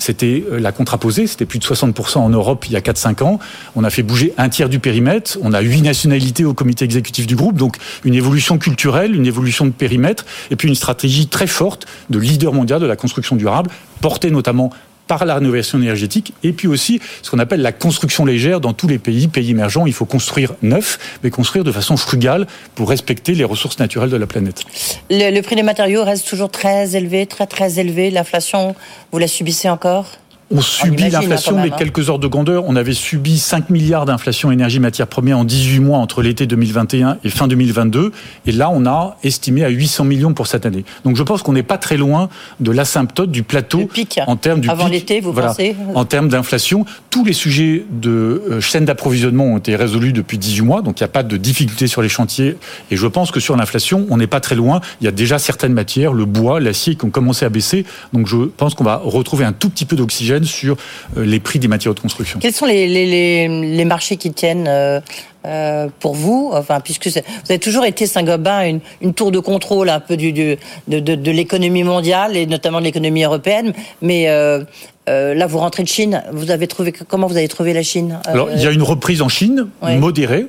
c'était 0.00 0.44
euh, 0.50 0.58
la 0.58 0.72
contraposée, 0.72 1.26
c'était 1.26 1.46
plus 1.46 1.58
de 1.58 1.64
60% 1.64 2.18
en 2.18 2.28
Europe 2.30 2.64
il 2.66 2.72
y 2.72 2.76
a 2.76 2.80
4-5 2.80 3.22
ans. 3.22 3.38
On 3.76 3.84
a 3.84 3.90
fait 3.90 4.02
bouger 4.02 4.34
un 4.38 4.48
tiers 4.48 4.68
du 4.68 4.80
périmètre, 4.80 5.38
on 5.42 5.52
a 5.52 5.60
huit 5.60 5.82
nationalités 5.82 6.44
au 6.44 6.54
comité 6.54 6.84
exécutif 6.84 7.26
du 7.26 7.36
groupe, 7.36 7.56
donc 7.56 7.76
une 8.04 8.14
évolution 8.14 8.58
culturelle, 8.58 9.14
une 9.14 9.26
évolution 9.26 9.66
de 9.66 9.70
périmètre, 9.70 10.24
et 10.50 10.56
puis 10.56 10.68
une 10.68 10.74
stratégie 10.74 11.28
très 11.28 11.46
forte 11.46 11.86
de 12.08 12.18
leader 12.18 12.52
mondial 12.52 12.80
de 12.80 12.86
la 12.86 12.96
construction 12.96 13.36
durable, 13.36 13.70
portée 14.00 14.30
notamment 14.30 14.72
par 15.10 15.24
la 15.24 15.34
rénovation 15.34 15.76
énergétique 15.82 16.34
et 16.44 16.52
puis 16.52 16.68
aussi 16.68 17.00
ce 17.22 17.32
qu'on 17.32 17.40
appelle 17.40 17.62
la 17.62 17.72
construction 17.72 18.24
légère 18.24 18.60
dans 18.60 18.72
tous 18.72 18.86
les 18.86 19.00
pays, 19.00 19.26
pays 19.26 19.50
émergents. 19.50 19.84
Il 19.86 19.92
faut 19.92 20.04
construire 20.04 20.54
neuf, 20.62 21.00
mais 21.24 21.30
construire 21.30 21.64
de 21.64 21.72
façon 21.72 21.96
frugale 21.96 22.46
pour 22.76 22.90
respecter 22.90 23.34
les 23.34 23.42
ressources 23.42 23.80
naturelles 23.80 24.10
de 24.10 24.16
la 24.16 24.28
planète. 24.28 24.62
Le, 25.10 25.40
prix 25.40 25.56
des 25.56 25.64
matériaux 25.64 26.04
reste 26.04 26.28
toujours 26.28 26.48
très 26.48 26.94
élevé, 26.94 27.26
très 27.26 27.48
très 27.48 27.80
élevé. 27.80 28.12
L'inflation, 28.12 28.76
vous 29.10 29.18
la 29.18 29.26
subissez 29.26 29.68
encore? 29.68 30.06
On 30.52 30.60
subit 30.60 31.10
l'inflation, 31.10 31.56
mais 31.56 31.70
hein. 31.70 31.76
quelques 31.78 32.08
ordres 32.08 32.24
de 32.24 32.28
grandeur. 32.28 32.64
On 32.66 32.74
avait 32.74 32.92
subi 32.92 33.38
5 33.38 33.70
milliards 33.70 34.04
d'inflation 34.04 34.50
énergie 34.50 34.80
matières 34.80 35.06
premières 35.06 35.38
en 35.38 35.44
18 35.44 35.78
mois 35.78 35.98
entre 35.98 36.22
l'été 36.22 36.46
2021 36.46 37.18
et 37.22 37.30
fin 37.30 37.46
2022. 37.46 38.10
Et 38.46 38.52
là, 38.52 38.68
on 38.70 38.84
a 38.84 39.16
estimé 39.22 39.64
à 39.64 39.68
800 39.68 40.04
millions 40.04 40.34
pour 40.34 40.48
cette 40.48 40.66
année. 40.66 40.84
Donc 41.04 41.16
je 41.16 41.22
pense 41.22 41.42
qu'on 41.42 41.52
n'est 41.52 41.62
pas 41.62 41.78
très 41.78 41.96
loin 41.96 42.28
de 42.58 42.72
l'asymptote 42.72 43.30
du 43.30 43.44
plateau 43.44 43.88
en 44.26 44.36
termes 44.36 44.60
du 44.60 44.68
Avant 44.68 44.88
l'été, 44.88 45.20
vous 45.20 45.32
pensez 45.32 45.76
En 45.94 46.04
termes 46.04 46.28
d'inflation, 46.28 46.84
tous 47.10 47.24
les 47.24 47.32
sujets 47.32 47.84
de 47.90 48.10
euh, 48.50 48.60
chaîne 48.60 48.84
d'approvisionnement 48.84 49.44
ont 49.44 49.58
été 49.58 49.76
résolus 49.76 50.12
depuis 50.12 50.38
18 50.38 50.62
mois, 50.62 50.82
donc 50.82 51.00
il 51.00 51.02
n'y 51.02 51.06
a 51.06 51.08
pas 51.08 51.22
de 51.22 51.36
difficulté 51.36 51.86
sur 51.86 52.02
les 52.02 52.08
chantiers. 52.08 52.56
Et 52.90 52.96
je 52.96 53.06
pense 53.06 53.30
que 53.30 53.38
sur 53.38 53.56
l'inflation, 53.56 54.06
on 54.10 54.16
n'est 54.16 54.26
pas 54.26 54.40
très 54.40 54.56
loin. 54.56 54.80
Il 55.00 55.04
y 55.04 55.08
a 55.08 55.12
déjà 55.12 55.38
certaines 55.38 55.72
matières, 55.72 56.12
le 56.12 56.24
bois, 56.24 56.58
l'acier, 56.58 56.96
qui 56.96 57.04
ont 57.04 57.10
commencé 57.10 57.44
à 57.44 57.48
baisser. 57.48 57.84
Donc 58.12 58.26
je 58.26 58.36
pense 58.36 58.74
qu'on 58.74 58.84
va 58.84 58.96
retrouver 58.96 59.44
un 59.44 59.52
tout 59.52 59.70
petit 59.70 59.84
peu 59.84 59.94
d'oxygène 59.94 60.39
sur 60.44 60.76
euh, 61.16 61.24
les 61.24 61.40
prix 61.40 61.58
des 61.58 61.68
matériaux 61.68 61.94
de 61.94 62.00
construction. 62.00 62.38
Quels 62.40 62.52
sont 62.52 62.66
les, 62.66 62.86
les, 62.88 63.48
les 63.48 63.84
marchés 63.84 64.16
qui 64.16 64.32
tiennent 64.32 64.68
euh, 64.68 65.00
euh, 65.46 65.88
pour 66.00 66.14
vous, 66.14 66.50
enfin, 66.52 66.80
puisque 66.80 67.06
vous 67.08 67.18
avez 67.48 67.58
toujours 67.58 67.86
été 67.86 68.06
Saint-Gobain 68.06 68.66
une, 68.66 68.80
une, 69.00 69.14
tour 69.14 69.32
de 69.32 69.38
contrôle 69.38 69.88
un 69.88 70.00
peu 70.00 70.18
du, 70.18 70.32
du 70.32 70.58
de, 70.86 71.00
de, 71.00 71.14
de 71.14 71.30
l'économie 71.30 71.82
mondiale 71.82 72.36
et 72.36 72.44
notamment 72.44 72.78
de 72.78 72.84
l'économie 72.84 73.22
européenne, 73.22 73.72
mais 74.02 74.28
euh, 74.28 74.62
euh, 75.08 75.32
là 75.34 75.46
vous 75.46 75.56
rentrez 75.56 75.82
de 75.82 75.88
Chine. 75.88 76.22
Vous 76.32 76.50
avez 76.50 76.66
trouvé 76.66 76.92
comment 76.92 77.26
vous 77.26 77.38
avez 77.38 77.48
trouvé 77.48 77.72
la 77.72 77.82
Chine? 77.82 78.20
Alors 78.26 78.50
il 78.54 78.60
y 78.60 78.66
a 78.66 78.70
une 78.70 78.82
reprise 78.82 79.22
en 79.22 79.30
Chine 79.30 79.68
modérée. 79.82 80.46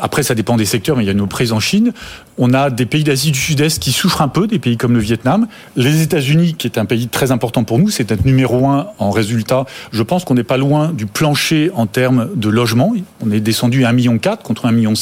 Après, 0.00 0.22
ça 0.22 0.34
dépend 0.34 0.56
des 0.56 0.64
secteurs, 0.64 0.96
mais 0.96 1.04
il 1.04 1.06
y 1.06 1.10
a 1.10 1.14
nos 1.14 1.26
prises 1.26 1.52
en 1.52 1.60
Chine. 1.60 1.92
On 2.38 2.54
a 2.54 2.70
des 2.70 2.86
pays 2.86 3.04
d'Asie 3.04 3.32
du 3.32 3.38
Sud-Est 3.38 3.78
qui 3.78 3.92
souffrent 3.92 4.22
un 4.22 4.28
peu, 4.28 4.46
des 4.46 4.58
pays 4.58 4.76
comme 4.76 4.94
le 4.94 5.00
Vietnam. 5.00 5.48
Les 5.76 6.02
États-Unis, 6.02 6.54
qui 6.54 6.66
est 6.66 6.78
un 6.78 6.84
pays 6.84 7.08
très 7.08 7.30
important 7.30 7.64
pour 7.64 7.78
nous, 7.78 7.90
c'est 7.90 8.10
notre 8.10 8.24
numéro 8.24 8.66
un 8.66 8.88
en 8.98 9.10
résultat. 9.10 9.66
Je 9.92 10.02
pense 10.02 10.24
qu'on 10.24 10.34
n'est 10.34 10.44
pas 10.44 10.56
loin 10.56 10.92
du 10.92 11.06
plancher 11.06 11.70
en 11.74 11.86
termes 11.86 12.28
de 12.34 12.48
logement. 12.48 12.94
On 13.20 13.30
est 13.30 13.40
descendu 13.40 13.84
à 13.84 13.92
1,4 13.92 13.94
million 13.94 14.18
contre 14.42 14.66
1,6 14.66 14.72
million. 14.72 14.92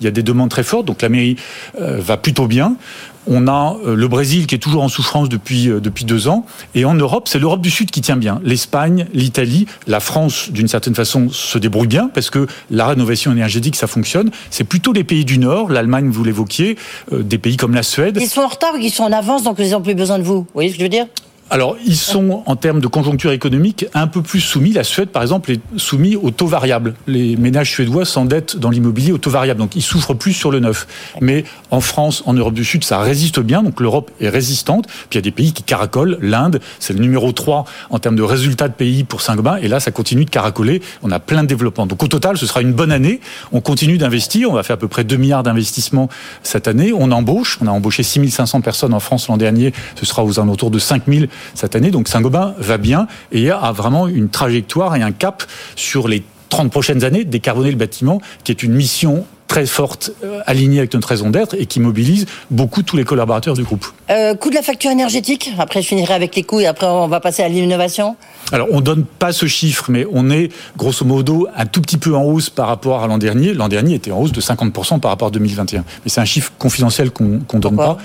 Il 0.00 0.04
y 0.04 0.06
a 0.06 0.10
des 0.10 0.22
demandes 0.22 0.50
très 0.50 0.64
fortes, 0.64 0.86
donc 0.86 1.02
la 1.02 1.08
mairie 1.08 1.36
euh, 1.80 1.98
va 2.00 2.16
plutôt 2.16 2.46
bien. 2.46 2.76
On 3.26 3.46
a 3.46 3.76
euh, 3.86 3.94
le 3.94 4.08
Brésil 4.08 4.46
qui 4.46 4.54
est 4.54 4.58
toujours 4.58 4.82
en 4.82 4.88
souffrance 4.88 5.28
depuis, 5.28 5.68
euh, 5.68 5.80
depuis 5.80 6.04
deux 6.04 6.28
ans. 6.28 6.44
Et 6.74 6.84
en 6.84 6.94
Europe, 6.94 7.28
c'est 7.28 7.38
l'Europe 7.38 7.60
du 7.60 7.70
Sud 7.70 7.90
qui 7.90 8.00
tient 8.00 8.16
bien. 8.16 8.40
L'Espagne, 8.44 9.06
l'Italie, 9.12 9.66
la 9.86 10.00
France, 10.00 10.50
d'une 10.50 10.68
certaine 10.68 10.94
façon, 10.94 11.28
se 11.30 11.58
débrouille 11.58 11.86
bien 11.86 12.10
parce 12.12 12.30
que 12.30 12.46
la 12.70 12.86
rénovation 12.86 13.32
énergétique, 13.32 13.76
ça 13.76 13.86
fonctionne. 13.86 14.30
C'est 14.50 14.64
plutôt 14.64 14.92
les 14.92 15.04
pays 15.04 15.24
du 15.24 15.38
Nord, 15.38 15.70
l'Allemagne, 15.70 16.08
vous 16.10 16.24
l'évoquiez, 16.24 16.76
euh, 17.12 17.22
des 17.22 17.38
pays 17.38 17.56
comme 17.56 17.74
la 17.74 17.82
Suède. 17.82 18.18
Ils 18.20 18.28
sont 18.28 18.40
en 18.40 18.48
retard 18.48 18.72
ils 18.80 18.90
sont 18.90 19.04
en 19.04 19.12
avance, 19.12 19.42
donc 19.44 19.56
ils 19.58 19.70
n'ont 19.70 19.82
plus 19.82 19.94
besoin 19.94 20.18
de 20.18 20.24
vous? 20.24 20.40
Vous 20.40 20.46
voyez 20.54 20.70
ce 20.70 20.74
que 20.74 20.80
je 20.80 20.84
veux 20.84 20.88
dire? 20.88 21.06
Alors, 21.52 21.76
ils 21.84 21.98
sont, 21.98 22.42
en 22.46 22.56
termes 22.56 22.80
de 22.80 22.86
conjoncture 22.86 23.30
économique, 23.30 23.84
un 23.92 24.06
peu 24.06 24.22
plus 24.22 24.40
soumis. 24.40 24.72
La 24.72 24.84
Suède, 24.84 25.10
par 25.10 25.20
exemple, 25.20 25.52
est 25.52 25.60
soumise 25.76 26.16
au 26.16 26.30
taux 26.30 26.46
variable. 26.46 26.94
Les 27.06 27.36
ménages 27.36 27.70
suédois 27.70 28.06
s'endettent 28.06 28.56
dans 28.56 28.70
l'immobilier 28.70 29.12
au 29.12 29.18
taux 29.18 29.28
variable, 29.28 29.60
donc 29.60 29.76
ils 29.76 29.82
souffrent 29.82 30.14
plus 30.14 30.32
sur 30.32 30.50
le 30.50 30.60
neuf. 30.60 30.86
Mais 31.20 31.44
en 31.70 31.82
France, 31.82 32.22
en 32.24 32.32
Europe 32.32 32.54
du 32.54 32.64
Sud, 32.64 32.84
ça 32.84 33.00
résiste 33.00 33.38
bien, 33.38 33.62
donc 33.62 33.80
l'Europe 33.80 34.10
est 34.18 34.30
résistante. 34.30 34.86
Puis 34.86 35.08
il 35.12 35.16
y 35.16 35.18
a 35.18 35.20
des 35.20 35.30
pays 35.30 35.52
qui 35.52 35.62
caracolent. 35.62 36.16
L'Inde, 36.22 36.58
c'est 36.78 36.94
le 36.94 37.00
numéro 37.00 37.32
3 37.32 37.66
en 37.90 37.98
termes 37.98 38.16
de 38.16 38.22
résultats 38.22 38.68
de 38.68 38.72
pays 38.72 39.04
pour 39.04 39.20
Saint-Gobain, 39.20 39.56
et 39.56 39.68
là, 39.68 39.78
ça 39.78 39.90
continue 39.90 40.24
de 40.24 40.30
caracoler. 40.30 40.80
On 41.02 41.10
a 41.10 41.20
plein 41.20 41.42
de 41.42 41.48
développement. 41.48 41.84
Donc 41.84 42.02
au 42.02 42.08
total, 42.08 42.38
ce 42.38 42.46
sera 42.46 42.62
une 42.62 42.72
bonne 42.72 42.92
année. 42.92 43.20
On 43.52 43.60
continue 43.60 43.98
d'investir. 43.98 44.48
On 44.48 44.54
va 44.54 44.62
faire 44.62 44.76
à 44.76 44.78
peu 44.78 44.88
près 44.88 45.04
2 45.04 45.16
milliards 45.16 45.42
d'investissements 45.42 46.08
cette 46.42 46.66
année. 46.66 46.94
On 46.96 47.10
embauche. 47.10 47.58
On 47.60 47.66
a 47.66 47.70
embauché 47.72 48.02
6500 48.02 48.62
personnes 48.62 48.94
en 48.94 49.00
France 49.00 49.28
l'an 49.28 49.36
dernier. 49.36 49.74
Ce 50.00 50.06
sera 50.06 50.24
aux 50.24 50.40
alentours 50.40 50.70
de 50.70 50.78
5000 50.78 51.28
cette 51.54 51.76
année. 51.76 51.90
Donc 51.90 52.08
Saint-Gobain 52.08 52.54
va 52.58 52.78
bien 52.78 53.06
et 53.30 53.50
a 53.50 53.72
vraiment 53.72 54.08
une 54.08 54.28
trajectoire 54.28 54.96
et 54.96 55.02
un 55.02 55.12
cap 55.12 55.44
sur 55.76 56.08
les 56.08 56.22
30 56.48 56.70
prochaines 56.70 57.02
années, 57.04 57.24
décarboner 57.24 57.70
le 57.70 57.78
bâtiment, 57.78 58.20
qui 58.44 58.52
est 58.52 58.62
une 58.62 58.74
mission 58.74 59.24
très 59.52 59.66
forte, 59.66 60.12
euh, 60.24 60.40
alignée 60.46 60.78
avec 60.78 60.94
notre 60.94 61.08
raison 61.08 61.28
d'être 61.28 61.54
et 61.58 61.66
qui 61.66 61.78
mobilise 61.78 62.24
beaucoup 62.50 62.82
tous 62.82 62.96
les 62.96 63.04
collaborateurs 63.04 63.52
du 63.52 63.64
groupe. 63.64 63.86
Euh, 64.10 64.34
coût 64.34 64.48
de 64.48 64.54
la 64.54 64.62
facture 64.62 64.90
énergétique 64.90 65.50
Après, 65.58 65.82
je 65.82 65.88
finirai 65.88 66.14
avec 66.14 66.34
les 66.36 66.42
coûts 66.42 66.60
et 66.60 66.66
après, 66.66 66.86
on 66.86 67.06
va 67.06 67.20
passer 67.20 67.42
à 67.42 67.48
l'innovation. 67.48 68.16
Alors, 68.50 68.68
on 68.70 68.80
donne 68.80 69.04
pas 69.04 69.32
ce 69.32 69.44
chiffre, 69.44 69.90
mais 69.90 70.06
on 70.10 70.30
est 70.30 70.50
grosso 70.78 71.04
modo 71.04 71.48
un 71.54 71.66
tout 71.66 71.82
petit 71.82 71.98
peu 71.98 72.14
en 72.14 72.22
hausse 72.22 72.48
par 72.48 72.66
rapport 72.66 73.02
à 73.02 73.06
l'an 73.06 73.18
dernier. 73.18 73.52
L'an 73.52 73.68
dernier 73.68 73.94
était 73.94 74.10
en 74.10 74.20
hausse 74.20 74.32
de 74.32 74.40
50% 74.40 75.00
par 75.00 75.10
rapport 75.10 75.28
à 75.28 75.30
2021. 75.30 75.84
Mais 76.04 76.10
c'est 76.10 76.22
un 76.22 76.26
chiffre 76.26 76.52
confidentiel 76.58 77.10
qu'on 77.10 77.24
ne 77.24 77.60
donne 77.60 77.76
pas 77.76 77.98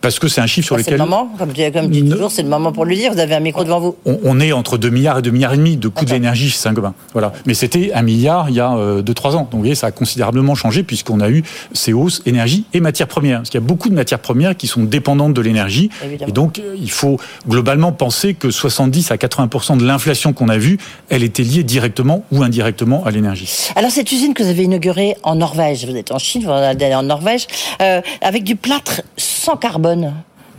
parce 0.00 0.18
que 0.18 0.28
c'est 0.28 0.40
un 0.40 0.46
chiffre 0.46 0.66
sur 0.66 0.76
lequel. 0.76 0.92
C'est 0.94 0.98
le 0.98 1.04
moment, 1.04 1.28
comme, 1.38 1.52
comme 1.72 1.88
dit 1.88 2.08
toujours, 2.08 2.30
c'est 2.30 2.42
le 2.42 2.48
moment 2.48 2.72
pour 2.72 2.84
le 2.84 2.94
dire. 2.94 3.12
Vous 3.12 3.18
avez 3.18 3.34
un 3.34 3.40
micro 3.40 3.64
devant 3.64 3.80
vous. 3.80 3.96
On, 4.04 4.38
est 4.38 4.52
entre 4.52 4.78
2 4.78 4.90
milliards 4.90 5.18
et 5.18 5.22
2 5.22 5.30
milliards 5.30 5.54
et 5.54 5.56
demi 5.56 5.76
de 5.76 5.88
coûts 5.88 6.04
de 6.04 6.10
l'énergie 6.10 6.48
chez 6.50 6.58
Saint-Gobain. 6.58 6.94
Voilà. 7.12 7.32
Mais 7.46 7.54
c'était 7.54 7.92
un 7.92 8.02
milliard 8.02 8.48
il 8.48 8.56
y 8.56 8.60
a 8.60 8.70
2-3 8.70 8.76
euh, 8.78 9.34
ans. 9.34 9.40
Donc 9.42 9.48
vous 9.52 9.58
voyez, 9.58 9.74
ça 9.74 9.88
a 9.88 9.90
considérablement 9.90 10.54
changé 10.54 10.82
puisqu'on 10.84 11.20
a 11.20 11.28
eu 11.28 11.42
ces 11.72 11.92
hausses 11.92 12.22
énergie 12.26 12.64
et 12.72 12.80
matières 12.80 13.08
premières. 13.08 13.38
Parce 13.38 13.50
qu'il 13.50 13.60
y 13.60 13.64
a 13.64 13.66
beaucoup 13.66 13.88
de 13.88 13.94
matières 13.94 14.20
premières 14.20 14.56
qui 14.56 14.68
sont 14.68 14.84
dépendantes 14.84 15.34
de 15.34 15.40
l'énergie. 15.40 15.90
Et 16.26 16.32
donc, 16.32 16.58
euh, 16.58 16.76
il 16.80 16.90
faut 16.90 17.18
globalement 17.48 17.92
penser 17.92 18.34
que 18.34 18.50
70 18.50 19.10
à 19.10 19.16
80% 19.16 19.78
de 19.78 19.84
l'inflation 19.84 20.32
qu'on 20.32 20.48
a 20.48 20.58
vue, 20.58 20.78
elle 21.08 21.24
était 21.24 21.42
liée 21.42 21.64
directement 21.64 22.24
ou 22.30 22.42
indirectement 22.42 23.04
à 23.04 23.10
l'énergie. 23.10 23.70
Alors, 23.74 23.90
cette 23.90 24.12
usine 24.12 24.34
que 24.34 24.42
vous 24.42 24.48
avez 24.48 24.62
inaugurée 24.62 25.16
en 25.24 25.34
Norvège, 25.34 25.84
vous 25.84 25.96
êtes 25.96 26.12
en 26.12 26.18
Chine, 26.18 26.44
vous 26.44 26.50
allez 26.50 26.94
en 26.94 27.02
Norvège, 27.02 27.46
euh, 27.82 28.00
avec 28.22 28.44
du 28.44 28.54
plâtre 28.54 29.02
sans 29.48 29.56
carbone 29.56 30.12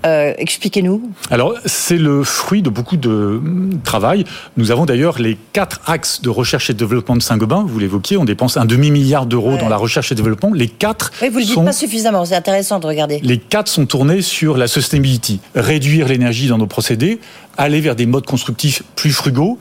Euh, 0.06 0.34
expliquez-nous. 0.38 1.12
Alors, 1.30 1.56
c'est 1.65 1.97
le 1.97 2.23
fruit 2.23 2.62
de 2.62 2.69
beaucoup 2.69 2.95
de 2.95 3.41
travail. 3.84 4.23
Nous 4.56 4.71
avons 4.71 4.86
d'ailleurs 4.86 5.19
les 5.19 5.38
quatre 5.52 5.82
axes 5.88 6.21
de 6.21 6.30
recherche 6.30 6.69
et 6.69 6.73
développement 6.73 7.17
de 7.17 7.21
Saint-Gobain. 7.21 7.65
Vous 7.67 7.80
l'évoquiez, 7.80 8.15
on 8.15 8.23
dépense 8.23 8.56
un 8.56 8.63
demi-milliard 8.63 9.25
d'euros 9.25 9.58
dans 9.58 9.67
la 9.67 9.75
recherche 9.75 10.13
et 10.13 10.15
développement. 10.15 10.54
Les 10.54 10.69
quatre. 10.69 11.12
Oui, 11.21 11.28
vous 11.28 11.39
le 11.39 11.43
dites 11.43 11.65
pas 11.65 11.73
suffisamment. 11.73 12.23
C'est 12.23 12.36
intéressant 12.36 12.80
de 12.80 12.88
regarder. 12.88 13.19
Les 13.21 13.39
quatre 13.39 13.67
sont 13.67 13.86
tournés 13.86 14.21
sur 14.21 14.56
la 14.56 14.69
sustainability, 14.69 15.41
réduire 15.54 16.08
l'énergie 16.08 16.47
dans 16.47 16.58
nos 16.58 16.67
procédés, 16.67 17.19
aller 17.58 17.82
vers 17.82 17.97
des 17.97 18.06
modes 18.06 18.25
constructifs 18.25 18.84
plus 18.95 19.12
frugaux, 19.12 19.60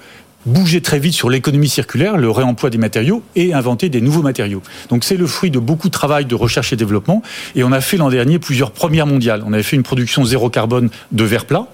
bouger 0.49 0.81
très 0.81 0.99
vite 0.99 1.15
sur 1.15 1.31
l'économie 1.31 1.69
circulaire, 1.69 2.17
le 2.17 2.31
réemploi 2.31 2.71
des 2.71 2.79
matériaux 2.79 3.23
et 3.37 3.55
inventer 3.55 3.89
des 3.89 4.01
nouveaux 4.01 4.23
matériaux. 4.23 4.63
Donc 4.89 5.05
c'est 5.05 5.17
le 5.17 5.27
fruit 5.27 5.51
de 5.51 5.59
beaucoup 5.59 5.89
de 5.89 5.93
travail 5.93 6.25
de 6.25 6.35
recherche 6.35 6.73
et 6.73 6.77
développement. 6.77 7.23
Et 7.55 7.63
on 7.63 7.73
a 7.73 7.81
fait 7.81 7.97
l'an 7.97 8.11
dernier 8.11 8.39
plusieurs 8.39 8.71
premières 8.71 9.07
mondiales. 9.07 9.43
On 9.47 9.53
avait 9.53 9.63
fait 9.63 9.77
une 9.77 9.83
production 9.83 10.25
zéro 10.25 10.51
carbone 10.51 10.91
de 11.13 11.25
verre 11.25 11.45
plat. 11.45 11.67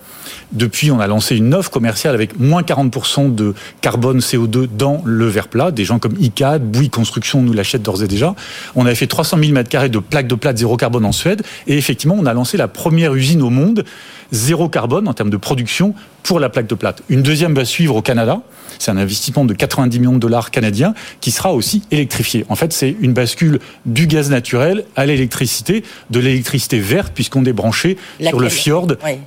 Depuis, 0.53 0.91
on 0.91 1.01
a 1.01 1.07
lancé 1.07 1.37
une 1.37 1.53
offre 1.55 1.71
commerciale 1.71 2.15
avec 2.15 2.39
moins 2.39 2.63
40% 2.63 3.35
de 3.35 3.55
carbone 3.81 4.21
CO2 4.21 4.69
dans 4.77 5.03
le 5.05 5.27
verre 5.27 5.49
plat. 5.49 5.71
Des 5.71 5.85
gens 5.85 5.99
comme 5.99 6.15
ICAD, 6.19 6.63
Bouygues 6.63 6.91
Construction 6.91 7.43
nous 7.43 7.53
l'achètent 7.53 7.83
d'ores 7.83 8.03
et 8.03 8.09
déjà. 8.09 8.35
On 8.75 8.87
avait 8.87 8.95
fait 8.95 9.07
300 9.07 9.39
000 9.39 9.53
m2 9.53 9.89
de 9.89 9.99
plaques 9.99 10.29
de 10.29 10.35
plate 10.35 10.59
zéro 10.59 10.77
carbone 10.77 11.05
en 11.05 11.13
Suède. 11.13 11.43
Et 11.67 11.77
effectivement, 11.77 12.17
on 12.19 12.27
a 12.27 12.33
lancé 12.33 12.57
la 12.57 12.69
première 12.69 13.15
usine 13.15 13.43
au 13.43 13.51
monde 13.51 13.85
zéro 14.33 14.69
carbone 14.69 15.09
en 15.09 15.15
termes 15.15 15.31
de 15.31 15.37
production 15.37 15.95
pour 16.23 16.41
la 16.41 16.49
plaque 16.49 16.67
de 16.67 16.75
plate. 16.75 17.03
Une 17.09 17.23
deuxième 17.23 17.55
va 17.55 17.65
suivre 17.65 17.97
au 17.97 18.03
Canada. 18.03 18.41
C'est 18.79 18.91
un 18.91 18.97
investissement 18.97 19.45
de 19.45 19.55
90 19.55 19.99
millions 19.99 20.13
de 20.13 20.19
dollars 20.19 20.51
canadiens 20.51 20.95
qui 21.21 21.31
sera 21.31 21.53
aussi 21.53 21.83
électrifié. 21.91 22.45
En 22.49 22.57
fait, 22.57 22.73
c'est 22.73 22.95
une 23.01 23.13
bascule 23.13 23.61
du 23.87 24.07
gaz 24.07 24.31
naturel 24.31 24.85
à 24.97 25.07
l'électricité, 25.07 25.85
de 26.11 26.21
l'électricité 26.21 26.79
verte 26.79 27.13
puisqu'on 27.15 27.45
est 27.45 27.53
branché 27.53 27.97
sur 28.21 28.41
le 28.41 28.49
fjord 28.49 28.75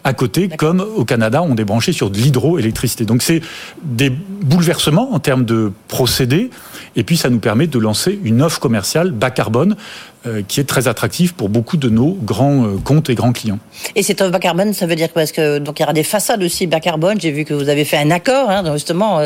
à 0.03 0.13
côté, 0.13 0.49
comme 0.49 0.81
au 0.95 1.05
Canada, 1.05 1.41
on 1.43 1.55
est 1.55 1.63
branché 1.63 1.91
sur 1.91 2.09
de 2.09 2.17
l'hydroélectricité. 2.17 3.05
Donc 3.05 3.21
c'est 3.21 3.41
des 3.83 4.09
bouleversements 4.09 5.13
en 5.13 5.19
termes 5.19 5.45
de 5.45 5.71
procédés 5.87 6.49
et 6.97 7.03
puis 7.03 7.15
ça 7.15 7.29
nous 7.29 7.39
permet 7.39 7.67
de 7.67 7.79
lancer 7.79 8.19
une 8.23 8.41
offre 8.41 8.59
commerciale 8.59 9.11
bas 9.11 9.31
carbone 9.31 9.77
euh, 10.25 10.41
qui 10.45 10.59
est 10.59 10.65
très 10.65 10.89
attractive 10.89 11.35
pour 11.35 11.47
beaucoup 11.47 11.77
de 11.77 11.87
nos 11.87 12.11
grands 12.11 12.65
euh, 12.65 12.77
comptes 12.83 13.09
et 13.09 13.15
grands 13.15 13.31
clients. 13.31 13.59
Et 13.95 14.03
cette 14.03 14.19
offre 14.19 14.31
bas 14.31 14.39
carbone, 14.39 14.73
ça 14.73 14.85
veut 14.87 14.95
dire 14.95 15.09
parce 15.09 15.31
que 15.31 15.59
donc 15.59 15.79
il 15.79 15.83
y 15.83 15.85
aura 15.85 15.93
des 15.93 16.03
façades 16.03 16.43
aussi 16.43 16.67
bas 16.67 16.81
carbone? 16.81 17.21
J'ai 17.21 17.31
vu 17.31 17.45
que 17.45 17.53
vous 17.53 17.69
avez 17.69 17.85
fait 17.85 17.97
un 17.97 18.11
accord, 18.11 18.49
hein, 18.49 18.63
justement. 18.73 19.19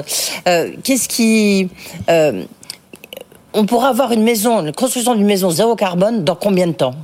Euh, 0.47 0.69
qu'est-ce 0.83 1.07
qui 1.07 1.69
on 3.53 3.65
pourra 3.65 3.89
avoir 3.89 4.11
une 4.11 4.23
maison, 4.23 4.65
une 4.65 4.71
construction 4.71 5.15
d'une 5.15 5.25
maison 5.25 5.49
zéro 5.49 5.75
carbone 5.75 6.23
dans 6.23 6.35
combien 6.35 6.67
de 6.67 6.73
temps? 6.73 6.95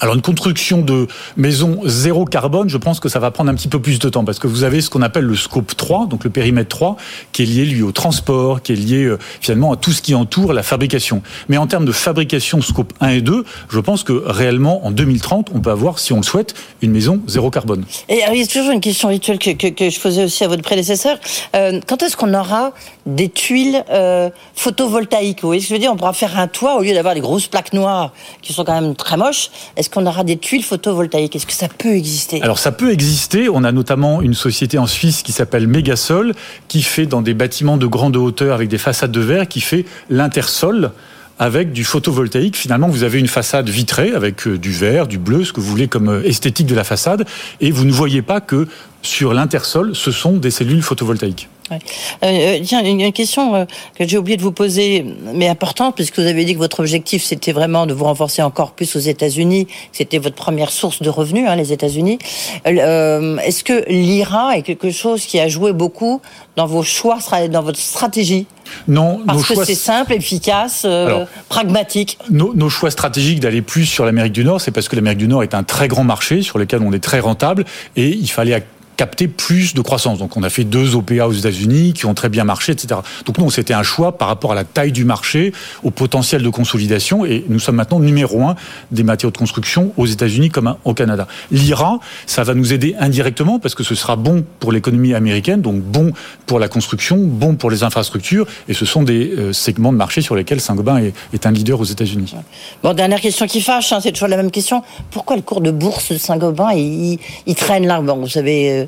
Alors 0.00 0.14
une 0.14 0.22
construction 0.22 0.78
de 0.78 1.06
maison 1.36 1.80
zéro 1.84 2.24
carbone, 2.24 2.68
je 2.68 2.76
pense 2.76 3.00
que 3.00 3.08
ça 3.08 3.18
va 3.18 3.30
prendre 3.30 3.50
un 3.50 3.54
petit 3.54 3.68
peu 3.68 3.80
plus 3.80 3.98
de 3.98 4.08
temps 4.08 4.24
parce 4.24 4.38
que 4.38 4.46
vous 4.46 4.64
avez 4.64 4.80
ce 4.80 4.90
qu'on 4.90 5.02
appelle 5.02 5.24
le 5.24 5.36
scope 5.36 5.76
3, 5.76 6.06
donc 6.06 6.24
le 6.24 6.30
périmètre 6.30 6.68
3, 6.68 6.96
qui 7.32 7.42
est 7.42 7.46
lié 7.46 7.64
lui 7.64 7.82
au 7.82 7.92
transport, 7.92 8.62
qui 8.62 8.72
est 8.72 8.76
lié 8.76 9.04
euh, 9.04 9.18
finalement 9.40 9.72
à 9.72 9.76
tout 9.76 9.92
ce 9.92 10.02
qui 10.02 10.14
entoure 10.14 10.52
la 10.52 10.62
fabrication. 10.62 11.22
Mais 11.48 11.56
en 11.56 11.66
termes 11.66 11.84
de 11.84 11.92
fabrication 11.92 12.60
scope 12.62 12.92
1 13.00 13.08
et 13.08 13.20
2, 13.20 13.44
je 13.68 13.80
pense 13.80 14.02
que 14.04 14.12
réellement 14.12 14.86
en 14.86 14.90
2030, 14.90 15.50
on 15.54 15.60
peut 15.60 15.70
avoir, 15.70 15.98
si 15.98 16.12
on 16.12 16.18
le 16.18 16.22
souhaite, 16.22 16.54
une 16.82 16.92
maison 16.92 17.20
zéro 17.26 17.50
carbone. 17.50 17.84
Et 18.08 18.20
il 18.32 18.38
y 18.38 18.42
a 18.42 18.46
toujours 18.46 18.70
une 18.70 18.80
question 18.80 19.08
rituelle 19.08 19.38
que, 19.38 19.48
je 19.48 20.00
posais 20.00 20.24
aussi 20.24 20.44
à 20.44 20.48
votre 20.48 20.62
prédécesseur. 20.62 21.18
Euh, 21.56 21.80
quand 21.86 22.02
est-ce 22.02 22.16
qu'on 22.16 22.34
aura 22.34 22.72
des 23.06 23.28
tuiles 23.28 23.84
euh, 23.90 24.30
photovoltaïques? 24.54 25.42
Vous 25.42 25.48
voyez 25.48 25.60
ce 25.60 25.66
que 25.66 25.70
je 25.70 25.74
veux 25.74 25.80
dire? 25.80 25.92
On 25.92 25.96
pourra 25.96 26.12
faire 26.12 26.38
un 26.38 26.46
toit 26.46 26.76
au 26.76 26.82
lieu 26.82 26.94
d'avoir 26.94 27.14
des 27.14 27.20
grosses 27.20 27.46
plaques 27.46 27.72
noires 27.72 28.12
qui 28.42 28.52
sont 28.52 28.64
quand 28.64 28.80
même 28.80 28.94
très 28.94 29.16
moches. 29.16 29.50
Qu'on 29.90 30.06
aura 30.06 30.24
des 30.24 30.36
tuiles 30.36 30.64
photovoltaïques? 30.64 31.36
Est-ce 31.36 31.46
que 31.46 31.52
ça 31.52 31.68
peut 31.68 31.94
exister? 31.94 32.42
Alors 32.42 32.58
ça 32.58 32.72
peut 32.72 32.92
exister. 32.92 33.48
On 33.48 33.64
a 33.64 33.72
notamment 33.72 34.22
une 34.22 34.34
société 34.34 34.78
en 34.78 34.86
Suisse 34.86 35.22
qui 35.22 35.32
s'appelle 35.32 35.66
Megasol, 35.66 36.34
qui 36.68 36.82
fait 36.82 37.06
dans 37.06 37.22
des 37.22 37.34
bâtiments 37.34 37.76
de 37.76 37.86
grande 37.86 38.16
hauteur 38.16 38.54
avec 38.54 38.68
des 38.68 38.78
façades 38.78 39.12
de 39.12 39.20
verre, 39.20 39.48
qui 39.48 39.60
fait 39.60 39.84
l'intersol 40.10 40.92
avec 41.38 41.72
du 41.72 41.84
photovoltaïque. 41.84 42.56
Finalement, 42.56 42.88
vous 42.88 43.04
avez 43.04 43.18
une 43.18 43.28
façade 43.28 43.68
vitrée 43.68 44.12
avec 44.12 44.46
euh, 44.46 44.58
du 44.58 44.72
vert, 44.72 45.06
du 45.06 45.18
bleu, 45.18 45.44
ce 45.44 45.52
que 45.52 45.60
vous 45.60 45.70
voulez 45.70 45.88
comme 45.88 46.08
euh, 46.08 46.22
esthétique 46.24 46.66
de 46.66 46.74
la 46.74 46.84
façade, 46.84 47.26
et 47.60 47.70
vous 47.70 47.84
ne 47.84 47.92
voyez 47.92 48.22
pas 48.22 48.40
que 48.40 48.66
sur 49.02 49.32
l'intersol, 49.32 49.94
ce 49.94 50.10
sont 50.10 50.36
des 50.36 50.50
cellules 50.50 50.82
photovoltaïques. 50.82 51.48
Ouais. 51.70 51.78
Euh, 52.24 52.60
tiens, 52.64 52.84
une, 52.84 53.12
question 53.12 53.54
euh, 53.54 53.64
que 53.98 54.06
j'ai 54.06 54.18
oublié 54.18 54.36
de 54.36 54.42
vous 54.42 54.52
poser, 54.52 55.04
mais 55.34 55.48
importante, 55.48 55.94
puisque 55.94 56.18
vous 56.18 56.26
avez 56.26 56.44
dit 56.44 56.54
que 56.54 56.58
votre 56.58 56.80
objectif, 56.80 57.24
c'était 57.24 57.52
vraiment 57.52 57.86
de 57.86 57.94
vous 57.94 58.04
renforcer 58.04 58.42
encore 58.42 58.72
plus 58.72 58.96
aux 58.96 59.00
États-Unis. 59.00 59.66
C'était 59.92 60.18
votre 60.18 60.36
première 60.36 60.70
source 60.70 61.02
de 61.02 61.10
revenus, 61.10 61.48
hein, 61.48 61.56
les 61.56 61.72
États-Unis. 61.72 62.18
Euh, 62.66 63.36
Est-ce 63.38 63.64
que 63.64 63.84
l'IRA 63.88 64.56
est 64.56 64.62
quelque 64.62 64.90
chose 64.90 65.24
qui 65.24 65.38
a 65.38 65.48
joué 65.48 65.72
beaucoup 65.72 66.20
dans 66.56 66.66
vos 66.66 66.82
choix, 66.82 67.18
dans 67.50 67.62
votre 67.62 67.78
stratégie? 67.78 68.46
Non, 68.86 69.20
parce 69.26 69.46
que 69.46 69.64
c'est 69.64 69.74
simple, 69.74 70.12
efficace, 70.12 70.82
euh, 70.84 71.24
pragmatique. 71.48 72.18
Nos, 72.30 72.54
nos, 72.54 72.68
choix 72.68 72.90
stratégiques 72.90 73.40
d'aller 73.40 73.62
plus 73.62 73.86
sur 73.86 74.04
l'Amérique 74.04 74.32
du 74.32 74.44
Nord, 74.44 74.60
c'est 74.60 74.70
parce 74.70 74.88
que 74.88 74.96
l'Amérique 74.96 75.18
du 75.18 75.28
Nord 75.28 75.42
est 75.42 75.54
un 75.54 75.62
très 75.62 75.88
grand 75.88 76.04
marché 76.04 76.42
sur 76.42 76.58
lequel 76.58 76.80
on 76.82 76.92
est 76.92 77.02
très 77.02 77.20
rentable 77.20 77.64
et 77.96 78.08
il 78.08 78.28
fallait 78.28 78.62
capter 78.98 79.28
plus 79.28 79.74
de 79.74 79.80
croissance. 79.80 80.18
Donc 80.18 80.36
on 80.36 80.42
a 80.42 80.50
fait 80.50 80.64
deux 80.64 80.96
OPA 80.96 81.26
aux 81.26 81.32
États-Unis 81.32 81.92
qui 81.94 82.04
ont 82.04 82.14
très 82.14 82.28
bien 82.28 82.42
marché, 82.42 82.72
etc. 82.72 83.00
Donc 83.24 83.38
nous, 83.38 83.48
c'était 83.50 83.72
un 83.72 83.84
choix 83.84 84.18
par 84.18 84.26
rapport 84.26 84.50
à 84.52 84.54
la 84.56 84.64
taille 84.64 84.90
du 84.90 85.04
marché, 85.04 85.52
au 85.84 85.92
potentiel 85.92 86.42
de 86.42 86.48
consolidation, 86.50 87.24
et 87.24 87.44
nous 87.48 87.60
sommes 87.60 87.76
maintenant 87.76 88.00
numéro 88.00 88.42
un 88.42 88.56
des 88.90 89.04
matériaux 89.04 89.30
de 89.30 89.38
construction 89.38 89.92
aux 89.96 90.06
États-Unis 90.06 90.50
comme 90.50 90.74
au 90.84 90.94
Canada. 90.94 91.28
L'IRA, 91.52 92.00
ça 92.26 92.42
va 92.42 92.54
nous 92.54 92.72
aider 92.72 92.96
indirectement 92.98 93.60
parce 93.60 93.76
que 93.76 93.84
ce 93.84 93.94
sera 93.94 94.16
bon 94.16 94.44
pour 94.58 94.72
l'économie 94.72 95.14
américaine, 95.14 95.62
donc 95.62 95.80
bon 95.80 96.12
pour 96.46 96.58
la 96.58 96.66
construction, 96.66 97.18
bon 97.18 97.54
pour 97.54 97.70
les 97.70 97.84
infrastructures, 97.84 98.48
et 98.66 98.74
ce 98.74 98.84
sont 98.84 99.04
des 99.04 99.30
euh, 99.30 99.52
segments 99.52 99.92
de 99.92 99.96
marché 99.96 100.22
sur 100.22 100.34
lesquels 100.34 100.60
Saint-Gobain 100.60 100.98
est, 101.32 101.46
un 101.46 101.52
leader 101.52 101.78
aux 101.78 101.84
États-Unis. 101.84 102.34
Bon, 102.82 102.94
dernière 102.94 103.20
question 103.20 103.46
qui 103.46 103.60
fâche, 103.60 103.92
hein, 103.92 104.00
c'est 104.02 104.10
toujours 104.10 104.26
la 104.26 104.36
même 104.36 104.50
question. 104.50 104.82
Pourquoi 105.12 105.36
le 105.36 105.42
cours 105.42 105.60
de 105.60 105.70
bourse 105.70 106.10
de 106.10 106.18
Saint-Gobain 106.18 106.72
il, 106.72 107.20
il, 107.46 107.54
traîne 107.54 107.86
là? 107.86 108.00
Bon, 108.00 108.16
vous 108.16 108.28
savez. 108.28 108.87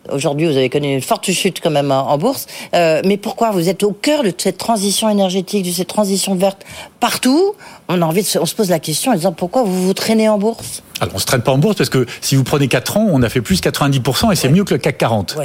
Aujourd'hui, 0.09 0.47
vous 0.47 0.57
avez 0.57 0.69
connu 0.69 0.93
une 0.93 1.01
forte 1.01 1.29
chute 1.31 1.59
quand 1.61 1.69
même 1.69 1.91
en, 1.91 2.17
bourse. 2.17 2.47
Euh, 2.73 3.01
mais 3.05 3.17
pourquoi 3.17 3.51
Vous 3.51 3.69
êtes 3.69 3.83
au 3.83 3.91
cœur 3.91 4.23
de 4.23 4.33
cette 4.35 4.57
transition 4.57 5.09
énergétique, 5.09 5.65
de 5.65 5.71
cette 5.71 5.87
transition 5.87 6.35
verte 6.35 6.65
partout? 6.99 7.53
On 7.87 8.01
a 8.01 8.05
envie 8.05 8.23
de 8.23 8.39
on 8.39 8.45
se 8.45 8.55
pose 8.55 8.69
la 8.69 8.79
question 8.79 9.11
en 9.11 9.15
disant 9.15 9.31
pourquoi 9.31 9.63
vous 9.63 9.85
vous 9.85 9.93
traînez 9.93 10.27
en 10.27 10.39
bourse? 10.39 10.81
Alors, 11.01 11.15
on 11.15 11.19
se 11.19 11.25
traîne 11.25 11.41
pas 11.41 11.51
en 11.51 11.57
bourse 11.57 11.75
parce 11.75 11.89
que 11.89 12.05
si 12.21 12.35
vous 12.35 12.43
prenez 12.43 12.67
4 12.67 12.97
ans, 12.97 13.07
on 13.11 13.23
a 13.23 13.29
fait 13.29 13.41
plus 13.41 13.59
90% 13.59 14.31
et 14.31 14.35
c'est 14.35 14.49
mieux 14.49 14.63
que 14.63 14.75
le 14.75 14.79
CAC 14.79 14.99
40. 14.99 15.35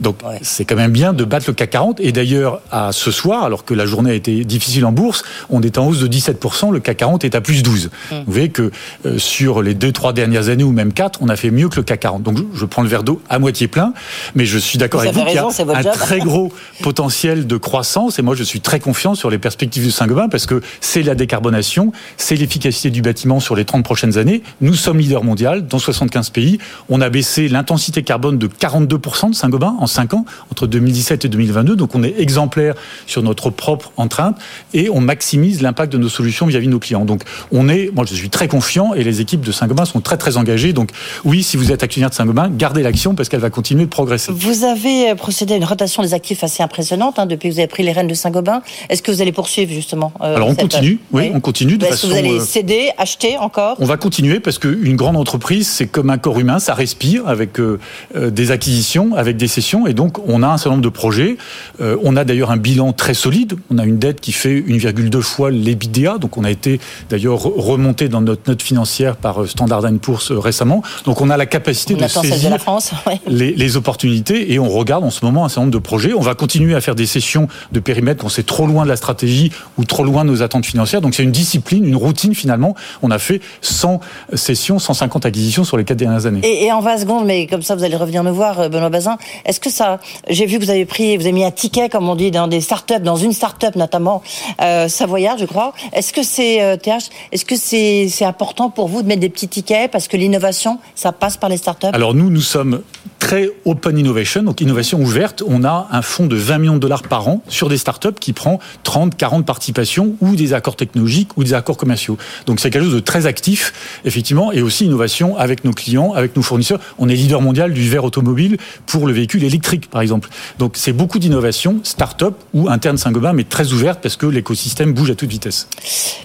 Donc, 0.00 0.16
c'est 0.42 0.64
quand 0.64 0.74
même 0.74 0.90
bien 0.90 1.12
de 1.12 1.24
battre 1.24 1.46
le 1.46 1.54
CAC 1.54 1.70
40. 1.70 2.00
Et 2.00 2.10
d'ailleurs, 2.10 2.60
à 2.72 2.90
ce 2.90 3.12
soir, 3.12 3.44
alors 3.44 3.64
que 3.64 3.74
la 3.74 3.86
journée 3.86 4.10
a 4.10 4.14
été 4.14 4.44
difficile 4.44 4.84
en 4.84 4.90
bourse, 4.90 5.22
on 5.50 5.62
est 5.62 5.78
en 5.78 5.86
hausse 5.86 6.00
de 6.00 6.08
17%, 6.08 6.72
le 6.72 6.80
CAC 6.80 6.96
40 6.96 7.24
est 7.24 7.36
à 7.36 7.40
plus 7.40 7.62
12. 7.62 7.90
Hum. 8.10 8.24
Vous 8.26 8.32
voyez 8.32 8.48
que 8.48 8.72
euh, 9.06 9.18
sur 9.18 9.62
les 9.62 9.76
2-3 9.76 10.14
dernières 10.14 10.48
années 10.48 10.64
ou 10.64 10.72
même 10.72 10.92
4, 10.92 11.20
on 11.22 11.28
a 11.28 11.36
fait 11.36 11.52
mieux 11.52 11.68
que 11.68 11.76
le 11.76 11.84
CAC 11.84 12.00
40. 12.00 12.22
Donc, 12.24 12.38
je, 12.52 12.64
prends 12.64 12.82
le 12.82 12.88
verre 12.88 13.04
d'eau 13.04 13.22
à 13.30 13.38
moitié 13.38 13.68
plein, 13.68 13.92
mais 14.34 14.46
je 14.46 14.58
suis 14.58 14.78
d'accord 14.78 15.00
avec 15.00 15.12
vous 15.12 15.24
qu'il 15.24 15.34
y 15.34 15.38
a 15.38 15.46
un 15.46 15.82
très 15.82 16.20
gros 16.20 16.52
potentiel 16.82 17.46
de 17.46 17.56
croissance 17.56 18.18
et 18.18 18.22
moi, 18.22 18.34
je 18.34 18.42
suis 18.42 18.60
très 18.60 18.80
confiant 18.80 19.14
sur 19.14 19.30
les 19.30 19.38
perspectives 19.38 19.84
de 19.84 19.90
Saint-Gobain 19.90 20.28
parce 20.28 20.46
que 20.46 20.60
c'est 20.80 21.02
la 21.02 21.14
décarbonation, 21.14 21.92
c'est 22.16 22.36
l'efficacité 22.36 22.90
du 22.90 23.02
bâtiment 23.02 23.40
sur 23.40 23.56
les 23.56 23.64
30 23.64 23.84
prochaines 23.84 24.18
années. 24.18 24.42
Nous 24.60 24.74
sommes 24.74 24.98
leader 24.98 25.24
mondial 25.24 25.66
dans 25.66 25.78
75 25.78 26.30
pays. 26.30 26.58
On 26.88 27.00
a 27.00 27.08
baissé 27.08 27.48
l'intensité 27.48 28.02
carbone 28.02 28.38
de 28.38 28.46
42% 28.46 29.30
de 29.30 29.34
Saint-Gobain 29.34 29.74
en 29.78 29.86
5 29.86 30.14
ans, 30.14 30.24
entre 30.50 30.66
2017 30.66 31.24
et 31.24 31.28
2022. 31.28 31.76
Donc 31.76 31.94
on 31.94 32.02
est 32.02 32.14
exemplaire 32.18 32.74
sur 33.06 33.22
notre 33.22 33.50
propre 33.50 33.92
empreinte 33.96 34.36
et 34.72 34.90
on 34.90 35.00
maximise 35.00 35.62
l'impact 35.62 35.92
de 35.92 35.98
nos 35.98 36.08
solutions 36.08 36.46
vis-à-vis 36.46 36.66
de 36.66 36.72
nos 36.72 36.78
clients. 36.78 37.04
Donc 37.04 37.22
on 37.52 37.68
est, 37.68 37.90
moi 37.94 38.04
je 38.08 38.14
suis 38.14 38.30
très 38.30 38.48
confiant 38.48 38.94
et 38.94 39.04
les 39.04 39.20
équipes 39.20 39.42
de 39.42 39.52
Saint-Gobain 39.52 39.84
sont 39.84 40.00
très 40.00 40.16
très 40.16 40.36
engagées. 40.36 40.72
Donc 40.72 40.90
oui, 41.24 41.42
si 41.42 41.56
vous 41.56 41.72
êtes 41.72 41.82
actionnaire 41.82 42.10
de 42.10 42.14
Saint-Gobain, 42.14 42.50
gardez 42.50 42.82
l'action 42.82 43.14
parce 43.14 43.28
qu'elle 43.28 43.40
va 43.40 43.50
continuer 43.50 43.86
progresser. 43.94 44.32
Vous 44.32 44.64
avez 44.64 45.10
euh, 45.10 45.14
procédé 45.14 45.54
à 45.54 45.56
une 45.56 45.64
rotation 45.64 46.02
des 46.02 46.14
actifs 46.14 46.44
assez 46.44 46.62
impressionnante 46.62 47.18
hein, 47.18 47.26
depuis 47.26 47.48
que 47.48 47.54
vous 47.54 47.60
avez 47.60 47.68
pris 47.68 47.82
les 47.82 47.92
rênes 47.92 48.08
de 48.08 48.14
Saint-Gobain. 48.14 48.60
Est-ce 48.88 49.02
que 49.02 49.10
vous 49.10 49.22
allez 49.22 49.32
poursuivre 49.32 49.72
justement 49.72 50.12
euh, 50.20 50.36
Alors 50.36 50.48
on 50.48 50.54
continue, 50.54 50.98
oui, 51.12 51.30
on 51.32 51.40
continue 51.40 51.78
de 51.78 51.86
façon. 51.86 51.94
Est-ce 51.94 52.02
que 52.02 52.06
vous 52.08 52.18
allez 52.18 52.40
euh, 52.40 52.44
céder, 52.44 52.90
acheter 52.98 53.38
encore? 53.38 53.76
On 53.78 53.86
va 53.86 53.96
continuer 53.96 54.40
parce 54.40 54.58
qu'une 54.58 54.96
grande 54.96 55.16
entreprise, 55.16 55.68
c'est 55.68 55.86
comme 55.86 56.10
un 56.10 56.18
corps 56.18 56.38
humain, 56.38 56.58
ça 56.58 56.74
respire 56.74 57.28
avec 57.28 57.58
euh, 57.60 57.78
euh, 58.16 58.30
des 58.30 58.50
acquisitions, 58.50 59.14
avec 59.14 59.36
des 59.36 59.48
cessions, 59.48 59.86
et 59.86 59.94
donc 59.94 60.18
on 60.26 60.42
a 60.42 60.48
un 60.48 60.56
certain 60.56 60.70
nombre 60.70 60.82
de 60.82 60.88
projets. 60.88 61.36
Euh, 61.80 61.96
on 62.02 62.16
a 62.16 62.24
d'ailleurs 62.24 62.50
un 62.50 62.56
bilan 62.56 62.92
très 62.92 63.14
solide. 63.14 63.54
On 63.70 63.78
a 63.78 63.84
une 63.84 63.98
dette 63.98 64.20
qui 64.20 64.32
fait 64.32 64.60
1,2 64.60 65.20
fois 65.20 65.50
l'EBITDA, 65.50 66.18
donc 66.18 66.36
on 66.36 66.44
a 66.44 66.50
été 66.50 66.80
d'ailleurs 67.10 67.40
remonté 67.40 68.08
dans 68.08 68.20
notre 68.20 68.48
note 68.48 68.62
financière 68.62 69.16
par 69.16 69.46
Standard 69.46 69.82
Poor's 70.00 70.32
récemment. 70.32 70.82
Donc 71.04 71.20
on 71.20 71.30
a 71.30 71.36
la 71.36 71.46
capacité 71.46 71.94
de 71.94 72.06
saisir 72.06 72.50
la 72.50 72.58
France, 72.58 72.92
les, 73.26 73.52
les, 73.52 73.76
opportunités, 73.76 73.83
et 74.30 74.58
on 74.58 74.68
regarde 74.68 75.04
en 75.04 75.10
ce 75.10 75.24
moment 75.24 75.44
un 75.44 75.48
certain 75.48 75.62
nombre 75.62 75.72
de 75.72 75.78
projets. 75.78 76.12
On 76.14 76.20
va 76.20 76.34
continuer 76.34 76.74
à 76.74 76.80
faire 76.80 76.94
des 76.94 77.06
sessions 77.06 77.48
de 77.72 77.80
périmètre 77.80 78.22
quand 78.22 78.28
c'est 78.28 78.46
trop 78.46 78.66
loin 78.66 78.84
de 78.84 78.88
la 78.88 78.96
stratégie 78.96 79.52
ou 79.78 79.84
trop 79.84 80.04
loin 80.04 80.24
de 80.24 80.30
nos 80.30 80.42
attentes 80.42 80.66
financières. 80.66 81.00
Donc 81.00 81.14
c'est 81.14 81.22
une 81.22 81.32
discipline, 81.32 81.84
une 81.84 81.96
routine 81.96 82.34
finalement. 82.34 82.74
On 83.02 83.10
a 83.10 83.18
fait 83.18 83.40
100 83.60 84.00
sessions 84.34 84.78
150 84.78 85.26
acquisitions 85.26 85.64
sur 85.64 85.76
les 85.76 85.84
quatre 85.84 85.98
dernières 85.98 86.26
années. 86.26 86.40
Et, 86.42 86.72
en 86.72 86.80
20 86.80 86.98
secondes, 86.98 87.26
mais 87.26 87.46
comme 87.46 87.62
ça, 87.62 87.74
vous 87.74 87.84
allez 87.84 87.96
revenir 87.96 88.24
nous 88.24 88.34
voir, 88.34 88.68
Benoît 88.70 88.90
Bazin. 88.90 89.16
Est-ce 89.44 89.60
que 89.60 89.70
ça, 89.70 90.00
j'ai 90.28 90.46
vu 90.46 90.58
que 90.58 90.64
vous 90.64 90.70
avez 90.70 90.84
pris, 90.84 91.16
vous 91.16 91.22
avez 91.22 91.32
mis 91.32 91.44
un 91.44 91.50
ticket, 91.50 91.88
comme 91.88 92.08
on 92.08 92.16
dit, 92.16 92.30
dans 92.30 92.48
des 92.48 92.60
startups, 92.60 93.00
dans 93.00 93.16
une 93.16 93.32
startup 93.32 93.76
notamment, 93.76 94.22
euh, 94.60 94.88
Savoyard, 94.88 95.38
je 95.38 95.44
crois. 95.44 95.72
Est-ce 95.92 96.12
que 96.12 96.22
c'est, 96.22 96.62
euh, 96.62 96.76
TH, 96.76 97.10
est-ce 97.32 97.44
que 97.44 97.56
c'est, 97.56 98.08
c'est 98.08 98.24
important 98.24 98.70
pour 98.70 98.88
vous 98.88 99.02
de 99.02 99.08
mettre 99.08 99.20
des 99.20 99.28
petits 99.28 99.48
tickets 99.48 99.90
parce 99.90 100.08
que 100.08 100.16
l'innovation, 100.16 100.78
ça 100.94 101.12
passe 101.12 101.36
par 101.36 101.48
les 101.48 101.56
startups? 101.56 101.86
Alors 101.92 102.14
nous, 102.14 102.30
nous 102.30 102.40
sommes 102.40 102.82
très 103.18 103.50
open 103.74 103.98
innovation, 103.98 104.42
donc 104.42 104.60
innovation 104.60 105.00
ouverte. 105.00 105.42
On 105.46 105.64
a 105.64 105.88
un 105.90 106.02
fonds 106.02 106.26
de 106.26 106.36
20 106.36 106.58
millions 106.58 106.74
de 106.74 106.78
dollars 106.78 107.02
par 107.02 107.26
an 107.28 107.42
sur 107.48 107.68
des 107.68 107.76
startups 107.76 108.14
qui 108.20 108.32
prend 108.32 108.60
30, 108.84 109.16
40 109.16 109.44
participations 109.44 110.14
ou 110.20 110.36
des 110.36 110.54
accords 110.54 110.76
technologiques 110.76 111.36
ou 111.36 111.42
des 111.42 111.54
accords 111.54 111.76
commerciaux. 111.76 112.16
Donc 112.46 112.60
c'est 112.60 112.70
quelque 112.70 112.84
chose 112.84 112.94
de 112.94 113.00
très 113.00 113.26
actif, 113.26 113.72
effectivement, 114.04 114.52
et 114.52 114.62
aussi 114.62 114.84
innovation 114.86 115.36
avec 115.36 115.64
nos 115.64 115.72
clients, 115.72 116.12
avec 116.12 116.36
nos 116.36 116.42
fournisseurs. 116.42 116.78
On 116.98 117.08
est 117.08 117.14
leader 117.14 117.40
mondial 117.40 117.72
du 117.72 117.88
verre 117.88 118.04
automobile 118.04 118.58
pour 118.86 119.06
le 119.06 119.12
véhicule 119.12 119.42
électrique, 119.42 119.90
par 119.90 120.02
exemple. 120.02 120.28
Donc 120.58 120.74
c'est 120.76 120.92
beaucoup 120.92 121.18
d'innovation, 121.18 121.80
start-up 121.82 122.36
ou 122.52 122.68
interne 122.68 122.96
Saint-Gobain, 122.96 123.32
mais 123.32 123.44
très 123.44 123.72
ouverte 123.72 124.00
parce 124.00 124.16
que 124.16 124.26
l'écosystème 124.26 124.92
bouge 124.92 125.10
à 125.10 125.14
toute 125.16 125.30
vitesse. 125.30 125.68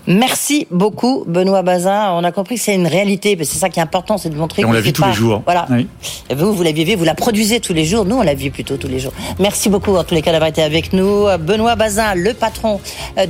Merci 0.06 0.68
beaucoup, 0.70 1.26
Benoît 1.28 1.64
Bazin. 1.64 2.12
On 2.12 2.24
a 2.24 2.32
compris 2.32 2.56
que 2.56 2.62
c'est 2.62 2.76
une 2.76 2.88
réalité, 2.88 3.36
mais 3.36 3.46
c'est 3.46 3.58
ça 3.58 3.70
qui 3.70 3.80
est 3.80 3.84
important, 3.84 4.20
c'est 4.20 4.30
de 4.30 4.36
montrer. 4.36 4.62
Et 4.62 4.66
on 4.66 4.72
la 4.72 4.82
vit 4.82 4.94
tous 4.94 5.06
les 5.06 5.14
jours. 5.14 5.42
Voilà. 5.46 5.68
Vous, 6.36 6.54
vous 6.54 6.64
la 6.64 6.72
vivez, 6.72 6.96
vous 6.96 7.06
la 7.06 7.16
produisez 7.16 7.39
tous 7.62 7.74
les 7.74 7.86
jours. 7.86 8.06
Nous, 8.06 8.18
on 8.18 8.22
la 8.22 8.34
vit 8.34 8.50
plutôt 8.50 8.76
tous 8.76 8.88
les 8.88 9.00
jours. 9.00 9.14
Merci 9.40 9.70
beaucoup, 9.70 9.96
en 9.96 10.04
tous 10.04 10.14
les 10.14 10.22
cas, 10.22 10.32
d'avoir 10.32 10.50
été 10.50 10.62
avec 10.62 10.92
nous. 10.92 11.26
Benoît 11.40 11.76
Bazin, 11.76 12.14
le 12.16 12.34
patron 12.34 12.82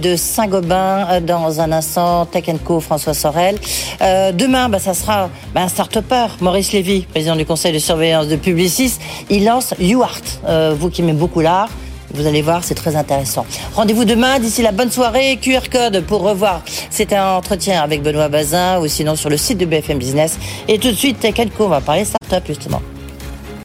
de 0.02 0.16
Saint-Gobain, 0.16 1.22
dans 1.22 1.62
un 1.62 1.72
instant, 1.72 2.26
Tech 2.26 2.46
Co, 2.64 2.80
François 2.80 3.14
Sorel. 3.14 3.58
Euh, 4.02 4.32
demain, 4.32 4.68
bah, 4.68 4.80
ça 4.80 4.94
sera 4.94 5.30
bah, 5.54 5.62
un 5.62 5.68
start-upper, 5.68 6.28
Maurice 6.42 6.72
Lévy, 6.72 7.02
président 7.02 7.36
du 7.36 7.46
conseil 7.46 7.72
de 7.72 7.80
surveillance 7.80 8.28
de 8.28 8.36
Publicis. 8.36 8.98
Il 9.30 9.46
lance 9.46 9.74
UART. 9.80 10.22
Euh, 10.48 10.76
vous 10.78 10.90
qui 10.90 11.02
aimez 11.02 11.14
beaucoup 11.14 11.42
l'art, 11.42 11.70
vous 12.12 12.26
allez 12.26 12.42
voir, 12.42 12.64
c'est 12.64 12.76
très 12.76 12.96
intéressant. 12.96 13.46
Rendez-vous 13.76 14.06
demain. 14.06 14.40
D'ici 14.40 14.64
la 14.64 14.72
bonne 14.72 14.92
soirée. 14.92 15.38
QR 15.40 15.70
code 15.72 16.04
pour 16.06 16.22
revoir. 16.22 16.64
C'était 16.90 17.16
un 17.16 17.34
entretien 17.34 17.82
avec 17.82 18.02
Benoît 18.02 18.30
Bazin 18.30 18.80
ou 18.80 18.88
sinon 18.88 19.16
sur 19.16 19.30
le 19.30 19.38
site 19.38 19.60
de 19.60 19.66
BFM 19.66 20.00
Business. 20.00 20.40
Et 20.68 20.80
tout 20.80 20.90
de 20.90 20.96
suite, 20.96 21.20
Tech 21.20 21.36
Co, 21.56 21.66
on 21.66 21.70
va 21.70 21.82
parler 21.82 22.06
start-up 22.06 22.44
justement. 22.48 22.82